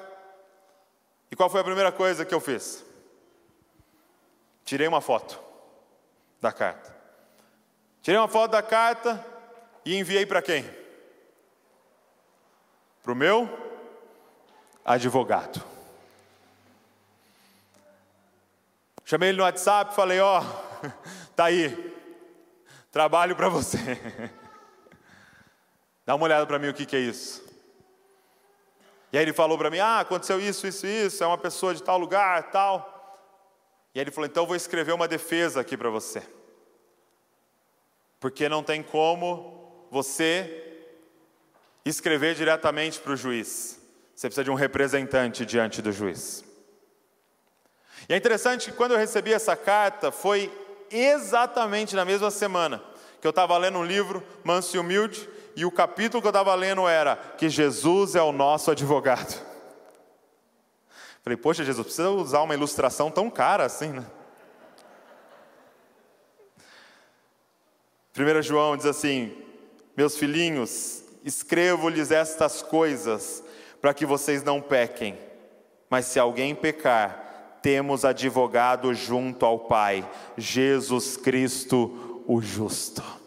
e 1.30 1.36
qual 1.36 1.52
foi 1.52 1.62
a 1.62 1.64
primeira 1.64 1.92
coisa 1.92 2.26
que 2.26 2.34
eu 2.34 2.40
fiz? 2.40 2.84
Tirei 4.66 4.88
uma 4.88 5.02
foto 5.02 5.40
da 6.42 6.52
carta. 6.52 6.98
Tirei 8.02 8.20
uma 8.20 8.28
foto 8.28 8.54
da 8.54 8.64
carta 8.64 9.24
e 9.86 9.96
enviei 9.96 10.26
para 10.26 10.42
quem? 10.42 10.68
Para 13.04 13.12
o 13.12 13.16
meu 13.16 13.48
advogado. 14.84 15.64
Chamei 19.06 19.30
ele 19.30 19.38
no 19.38 19.44
WhatsApp 19.44 19.92
e 19.92 19.96
falei: 19.96 20.20
Ó, 20.20 20.42
oh, 20.42 20.90
tá 21.36 21.46
aí, 21.46 21.96
trabalho 22.92 23.36
para 23.36 23.48
você. 23.48 23.78
Dá 26.04 26.16
uma 26.16 26.26
olhada 26.26 26.48
para 26.48 26.58
mim 26.58 26.70
o 26.70 26.74
que, 26.74 26.84
que 26.84 26.96
é 26.96 27.00
isso. 27.00 27.47
E 29.18 29.20
aí 29.20 29.26
ele 29.26 29.34
falou 29.34 29.58
para 29.58 29.72
mim: 29.72 29.80
Ah, 29.80 30.02
aconteceu 30.02 30.40
isso, 30.40 30.68
isso, 30.68 30.86
isso, 30.86 31.24
é 31.24 31.26
uma 31.26 31.40
pessoa 31.40 31.74
de 31.74 31.82
tal 31.82 31.98
lugar, 31.98 32.52
tal. 32.52 33.18
E 33.96 33.98
aí 33.98 34.04
ele 34.04 34.12
falou: 34.12 34.28
Então 34.28 34.46
vou 34.46 34.56
escrever 34.56 34.92
uma 34.92 35.08
defesa 35.08 35.60
aqui 35.60 35.76
para 35.76 35.90
você. 35.90 36.22
Porque 38.20 38.48
não 38.48 38.62
tem 38.62 38.84
como 38.84 39.88
você 39.90 40.86
escrever 41.84 42.36
diretamente 42.36 43.00
para 43.00 43.14
o 43.14 43.16
juiz. 43.16 43.82
Você 44.14 44.28
precisa 44.28 44.44
de 44.44 44.52
um 44.52 44.54
representante 44.54 45.48
diante 45.48 45.82
do 45.82 45.92
juiz. 45.92 46.46
E 48.08 48.14
é 48.14 48.18
interessante 48.18 48.70
que 48.70 48.78
quando 48.78 48.92
eu 48.92 49.00
recebi 49.00 49.34
essa 49.34 49.56
carta, 49.56 50.12
foi 50.12 50.52
exatamente 50.92 51.96
na 51.96 52.06
mesma 52.06 52.30
semana 52.30 52.84
que 53.20 53.26
eu 53.26 53.32
estava 53.32 53.58
lendo 53.58 53.80
um 53.80 53.84
livro, 53.84 54.24
Manso 54.44 54.76
e 54.76 54.80
Humilde, 54.80 55.28
e 55.58 55.66
o 55.66 55.72
capítulo 55.72 56.22
que 56.22 56.28
eu 56.28 56.30
estava 56.30 56.54
lendo 56.54 56.88
era 56.88 57.16
que 57.16 57.50
Jesus 57.50 58.14
é 58.14 58.22
o 58.22 58.32
nosso 58.32 58.70
advogado. 58.70 59.44
Falei, 61.24 61.36
poxa, 61.36 61.66
Jesus, 61.66 61.84
precisa 61.84 62.12
usar 62.12 62.44
uma 62.44 62.54
ilustração 62.54 63.10
tão 63.10 63.28
cara 63.28 63.66
assim, 63.66 63.90
né? 63.90 64.06
1 68.16 68.42
João 68.44 68.78
diz 68.78 68.86
assim: 68.86 69.36
Meus 69.96 70.16
filhinhos, 70.16 71.02
escrevo-lhes 71.26 72.12
estas 72.12 72.62
coisas 72.62 73.44
para 73.82 73.96
que 73.96 74.06
vocês 74.06 74.44
não 74.44 74.62
pequem. 74.62 75.18
Mas 75.90 76.06
se 76.06 76.20
alguém 76.20 76.54
pecar, 76.54 77.58
temos 77.64 78.06
advogado 78.06 78.94
junto 78.94 79.44
ao 79.44 79.62
Pai, 79.62 80.08
Jesus 80.38 81.18
Cristo, 81.18 82.24
o 82.28 82.40
justo. 82.44 83.27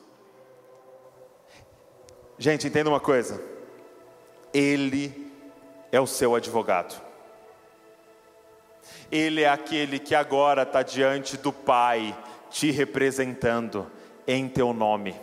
Gente, 2.41 2.66
entenda 2.66 2.88
uma 2.88 2.99
coisa: 2.99 3.38
Ele 4.53 5.30
é 5.93 6.01
o 6.01 6.07
seu 6.07 6.34
advogado. 6.34 6.99
Ele 9.12 9.43
é 9.43 9.49
aquele 9.49 9.99
que 9.99 10.14
agora 10.14 10.62
está 10.62 10.82
diante 10.82 11.36
do 11.36 11.53
Pai, 11.53 12.16
te 12.49 12.70
representando 12.70 13.91
em 14.26 14.49
teu 14.49 14.72
nome. 14.72 15.14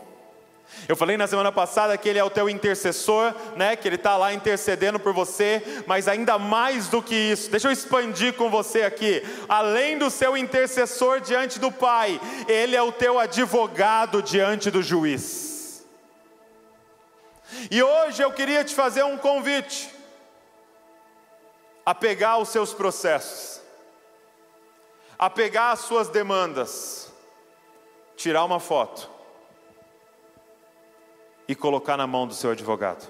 Eu 0.88 0.96
falei 0.96 1.18
na 1.18 1.26
semana 1.26 1.52
passada 1.52 1.98
que 1.98 2.08
ele 2.08 2.20
é 2.20 2.24
o 2.24 2.30
teu 2.30 2.48
intercessor, 2.48 3.34
né? 3.56 3.76
Que 3.76 3.88
ele 3.88 3.96
está 3.96 4.16
lá 4.16 4.32
intercedendo 4.32 5.00
por 5.00 5.12
você, 5.12 5.64
mas 5.88 6.08
ainda 6.08 6.38
mais 6.38 6.88
do 6.88 7.02
que 7.02 7.16
isso, 7.16 7.50
deixa 7.50 7.68
eu 7.68 7.72
expandir 7.72 8.34
com 8.34 8.52
você 8.52 8.84
aqui. 8.84 9.24
Além 9.50 9.98
do 9.98 10.12
seu 10.12 10.38
intercessor 10.38 11.20
diante 11.20 11.58
do 11.58 11.72
Pai, 11.72 12.22
ele 12.48 12.76
é 12.76 12.82
o 12.82 12.92
teu 12.92 13.18
advogado 13.18 14.22
diante 14.22 14.70
do 14.70 14.84
juiz. 14.84 15.47
E 17.72 17.82
hoje 17.82 18.22
eu 18.22 18.32
queria 18.32 18.64
te 18.64 18.76
fazer 18.76 19.04
um 19.04 19.18
convite 19.18 19.94
a 21.86 21.96
pegar 21.96 22.38
os 22.38 22.50
seus 22.50 22.74
processos, 22.74 23.62
a 25.18 25.30
pegar 25.30 25.72
as 25.72 25.80
suas 25.80 26.10
demandas, 26.10 27.12
tirar 28.16 28.44
uma 28.44 28.60
foto 28.60 29.10
e 31.48 31.56
colocar 31.56 31.96
na 31.96 32.06
mão 32.06 32.28
do 32.28 32.34
seu 32.34 32.52
advogado. 32.52 33.10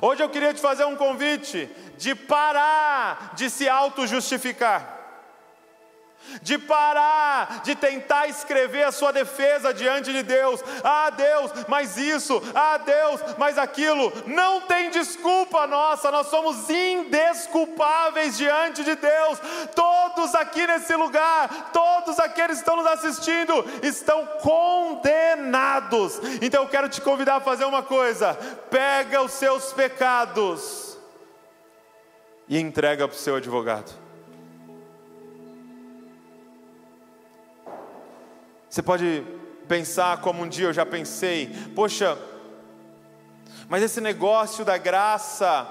Hoje 0.00 0.22
eu 0.22 0.28
queria 0.28 0.54
te 0.54 0.60
fazer 0.60 0.84
um 0.84 0.94
convite 0.94 1.66
de 1.98 2.14
parar 2.14 3.34
de 3.34 3.50
se 3.50 3.68
auto-justificar 3.68 4.99
de 6.42 6.58
parar, 6.58 7.62
de 7.62 7.74
tentar 7.74 8.28
escrever 8.28 8.84
a 8.84 8.92
sua 8.92 9.12
defesa 9.12 9.74
diante 9.74 10.12
de 10.12 10.22
Deus. 10.22 10.60
Ah, 10.84 11.10
Deus, 11.10 11.50
mas 11.68 11.96
isso, 11.96 12.42
ah, 12.54 12.78
Deus, 12.78 13.20
mas 13.38 13.58
aquilo. 13.58 14.12
Não 14.26 14.62
tem 14.62 14.90
desculpa 14.90 15.66
nossa, 15.66 16.10
nós 16.10 16.28
somos 16.28 16.68
indesculpáveis 16.68 18.36
diante 18.36 18.84
de 18.84 18.94
Deus. 18.94 19.38
Todos 19.74 20.34
aqui 20.34 20.66
nesse 20.66 20.94
lugar, 20.94 21.70
todos 21.72 22.18
aqueles 22.18 22.58
que 22.58 22.62
estão 22.62 22.76
nos 22.76 22.86
assistindo, 22.86 23.64
estão 23.82 24.26
condenados. 24.40 26.20
Então 26.40 26.62
eu 26.62 26.68
quero 26.68 26.88
te 26.88 27.00
convidar 27.00 27.36
a 27.36 27.40
fazer 27.40 27.64
uma 27.64 27.82
coisa: 27.82 28.34
pega 28.70 29.22
os 29.22 29.32
seus 29.32 29.72
pecados 29.72 30.98
e 32.48 32.58
entrega 32.58 33.06
para 33.06 33.14
o 33.14 33.18
seu 33.18 33.36
advogado. 33.36 34.09
Você 38.70 38.82
pode 38.82 39.26
pensar 39.66 40.20
como 40.20 40.44
um 40.44 40.48
dia 40.48 40.66
eu 40.66 40.72
já 40.72 40.86
pensei, 40.86 41.50
poxa, 41.74 42.16
mas 43.68 43.82
esse 43.82 44.00
negócio 44.00 44.64
da 44.64 44.78
graça 44.78 45.66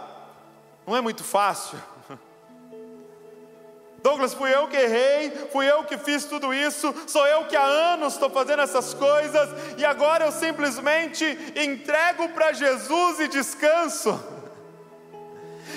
não 0.85 0.97
é 0.97 0.99
muito 0.99 1.23
fácil. 1.23 1.79
Douglas, 4.03 4.33
fui 4.33 4.53
eu 4.53 4.67
que 4.67 4.75
errei, 4.75 5.31
fui 5.49 5.65
eu 5.65 5.85
que 5.85 5.97
fiz 5.97 6.25
tudo 6.25 6.53
isso, 6.53 6.93
sou 7.07 7.25
eu 7.25 7.45
que 7.45 7.55
há 7.55 7.63
anos 7.63 8.15
estou 8.15 8.29
fazendo 8.29 8.63
essas 8.63 8.93
coisas, 8.93 9.49
e 9.77 9.85
agora 9.85 10.25
eu 10.25 10.31
simplesmente 10.33 11.25
entrego 11.55 12.27
para 12.29 12.51
Jesus 12.51 13.21
e 13.21 13.29
descanso. 13.29 14.38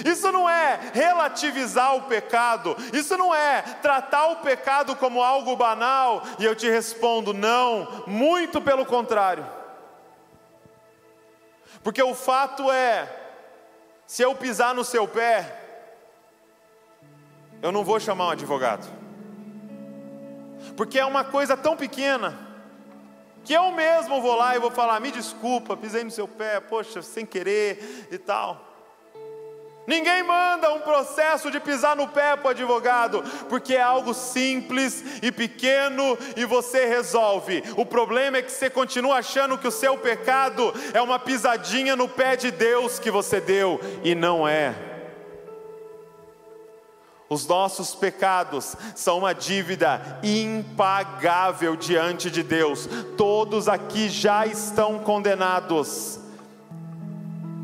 Isso 0.05 0.33
não 0.33 0.49
é 0.49 0.81
relativizar 0.95 1.95
o 1.95 2.03
pecado, 2.03 2.77
isso 2.93 3.17
não 3.17 3.35
é 3.35 3.63
tratar 3.83 4.29
o 4.29 4.37
pecado 4.37 4.97
como 4.97 5.23
algo 5.23 5.55
banal, 5.57 6.23
e 6.39 6.45
eu 6.45 6.57
te 6.57 6.69
respondo: 6.69 7.33
não, 7.33 8.05
muito 8.07 8.61
pelo 8.61 8.87
contrário. 8.87 9.47
Porque 11.83 12.03
o 12.03 12.15
fato 12.15 12.71
é, 12.71 13.09
se 14.07 14.23
eu 14.23 14.35
pisar 14.35 14.75
no 14.75 14.85
seu 14.85 15.07
pé, 15.07 15.61
eu 17.61 17.71
não 17.71 17.85
vou 17.85 18.01
chamar 18.01 18.29
um 18.29 18.31
advogado, 18.31 18.87
porque 20.77 20.99
é 20.99 21.05
uma 21.05 21.25
coisa 21.25 21.57
tão 21.57 21.77
pequena, 21.77 22.39
que 23.45 23.53
eu 23.53 23.71
mesmo 23.73 24.23
vou 24.23 24.37
lá 24.37 24.57
e 24.57 24.61
vou 24.61 24.71
falar: 24.71 25.01
me 25.01 25.11
desculpa, 25.11 25.77
pisei 25.77 26.05
no 26.05 26.11
seu 26.11 26.27
pé, 26.27 26.61
poxa, 26.61 27.03
sem 27.03 27.27
querer 27.27 28.09
e 28.11 28.19
tal. 28.19 28.72
Ninguém 29.87 30.23
manda 30.23 30.73
um 30.73 30.81
processo 30.81 31.51
de 31.51 31.59
pisar 31.59 31.97
no 31.97 32.07
pé 32.07 32.37
para 32.37 32.49
o 32.49 32.51
advogado, 32.51 33.23
porque 33.49 33.75
é 33.75 33.83
algo 33.83 34.15
simples 34.15 35.03
e 35.21 35.33
pequeno 35.33 36.17
e 36.37 36.45
você 36.45 36.87
resolve. 36.87 37.65
O 37.77 37.85
problema 37.85 38.37
é 38.37 38.43
que 38.43 38.53
você 38.53 38.71
continua 38.71 39.17
achando 39.17 39.59
que 39.59 39.67
o 39.67 39.73
seu 39.73 39.99
pecado 39.99 40.73
é 40.95 41.03
uma 41.03 41.19
pisadinha 41.19 41.97
no 41.97 42.09
pé 42.09 42.37
de 42.37 42.53
Deus 42.53 43.01
que 43.01 43.11
você 43.11 43.41
deu, 43.41 43.81
e 44.05 44.15
não 44.15 44.47
é. 44.47 44.75
Os 47.29 47.47
nossos 47.47 47.95
pecados 47.95 48.77
são 48.95 49.19
uma 49.19 49.33
dívida 49.33 50.21
impagável 50.23 51.75
diante 51.75 52.31
de 52.31 52.43
Deus, 52.43 52.89
todos 53.17 53.69
aqui 53.69 54.09
já 54.09 54.47
estão 54.47 54.99
condenados 54.99 56.22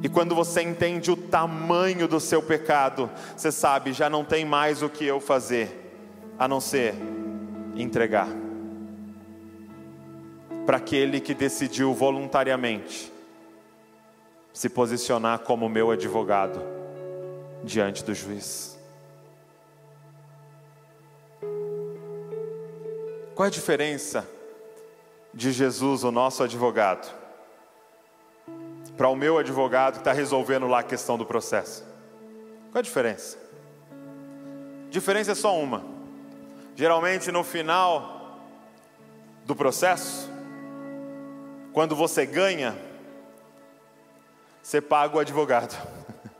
e 0.02 0.08
quando 0.08 0.34
você 0.34 0.62
entende 0.62 1.10
o 1.10 1.16
tamanho 1.16 2.06
do 2.06 2.20
seu 2.20 2.40
pecado, 2.40 3.10
você 3.36 3.50
sabe, 3.50 3.92
já 3.92 4.08
não 4.08 4.24
tem 4.24 4.44
mais 4.44 4.82
o 4.82 4.88
que 4.88 5.04
eu 5.04 5.20
fazer, 5.20 5.92
a 6.38 6.46
não 6.46 6.60
ser 6.60 6.94
entregar. 7.74 8.28
Para 10.64 10.76
aquele 10.76 11.20
que 11.20 11.34
decidiu 11.34 11.92
voluntariamente 11.94 13.12
se 14.52 14.68
posicionar 14.68 15.40
como 15.40 15.68
meu 15.68 15.90
advogado 15.90 16.62
diante 17.64 18.04
do 18.04 18.14
juiz. 18.14 18.78
Qual 23.34 23.44
é 23.44 23.48
a 23.48 23.52
diferença 23.52 24.28
de 25.32 25.52
Jesus, 25.52 26.04
o 26.04 26.10
nosso 26.10 26.42
advogado? 26.42 27.17
Para 28.96 29.08
o 29.08 29.16
meu 29.16 29.38
advogado 29.38 29.94
que 29.94 29.98
está 30.00 30.12
resolvendo 30.12 30.66
lá 30.66 30.80
a 30.80 30.82
questão 30.82 31.16
do 31.16 31.24
processo? 31.24 31.84
Qual 32.70 32.80
a 32.80 32.82
diferença? 32.82 33.38
Diferença 34.90 35.32
é 35.32 35.34
só 35.34 35.58
uma. 35.58 35.84
Geralmente 36.74 37.30
no 37.30 37.42
final 37.42 38.38
do 39.44 39.54
processo, 39.54 40.30
quando 41.72 41.96
você 41.96 42.24
ganha, 42.26 42.76
você 44.62 44.80
paga 44.80 45.16
o 45.16 45.20
advogado. 45.20 45.76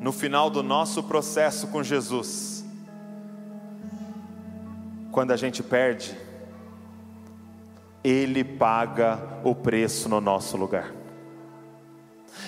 No 0.00 0.12
final 0.12 0.48
do 0.48 0.62
nosso 0.62 1.02
processo 1.02 1.66
com 1.68 1.82
Jesus, 1.82 2.64
quando 5.10 5.32
a 5.32 5.36
gente 5.36 5.62
perde, 5.62 6.16
ele 8.04 8.44
paga 8.44 9.18
o 9.42 9.54
preço 9.54 10.08
no 10.08 10.20
nosso 10.20 10.56
lugar. 10.58 10.92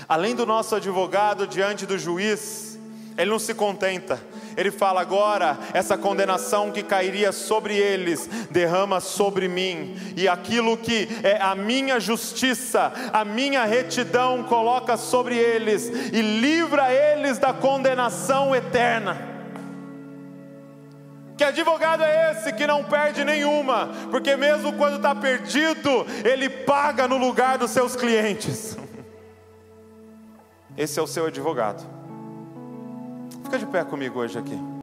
Além 0.07 0.34
do 0.34 0.44
nosso 0.44 0.76
advogado 0.76 1.46
diante 1.46 1.86
do 1.86 1.98
juiz, 1.98 2.78
ele 3.16 3.30
não 3.30 3.38
se 3.38 3.54
contenta, 3.54 4.20
ele 4.57 4.70
fala 4.70 5.00
agora: 5.00 5.59
essa 5.72 5.96
condenação 5.96 6.70
que 6.70 6.82
cairia 6.82 7.32
sobre 7.32 7.74
eles, 7.74 8.28
derrama 8.50 9.00
sobre 9.00 9.48
mim, 9.48 9.96
e 10.16 10.28
aquilo 10.28 10.76
que 10.76 11.09
é 11.22 11.40
a 11.40 11.54
minha 11.54 11.98
justiça, 11.98 12.92
a 13.12 13.24
minha 13.24 13.64
retidão, 13.64 14.42
coloca 14.42 14.96
sobre 14.96 15.36
eles, 15.36 15.88
e 16.12 16.20
livra 16.20 16.92
eles 16.92 17.38
da 17.38 17.52
condenação 17.54 18.54
eterna. 18.54 19.36
Que 21.37 21.45
advogado 21.45 22.03
é 22.03 22.32
esse 22.32 22.53
que 22.53 22.66
não 22.66 22.82
perde 22.82 23.22
nenhuma? 23.22 23.91
Porque 24.11 24.37
mesmo 24.37 24.72
quando 24.72 24.97
está 24.97 25.14
perdido, 25.14 26.07
ele 26.24 26.49
paga 26.49 27.07
no 27.07 27.18
lugar 27.18 27.59
dos 27.59 27.70
seus 27.70 27.95
clientes. 27.95 28.76
Esse 30.76 30.99
é 30.99 31.03
o 31.03 31.07
seu 31.07 31.26
advogado. 31.26 31.87
Fica 33.45 33.59
de 33.59 33.66
pé 33.66 33.84
comigo 33.84 34.18
hoje 34.20 34.39
aqui. 34.39 34.76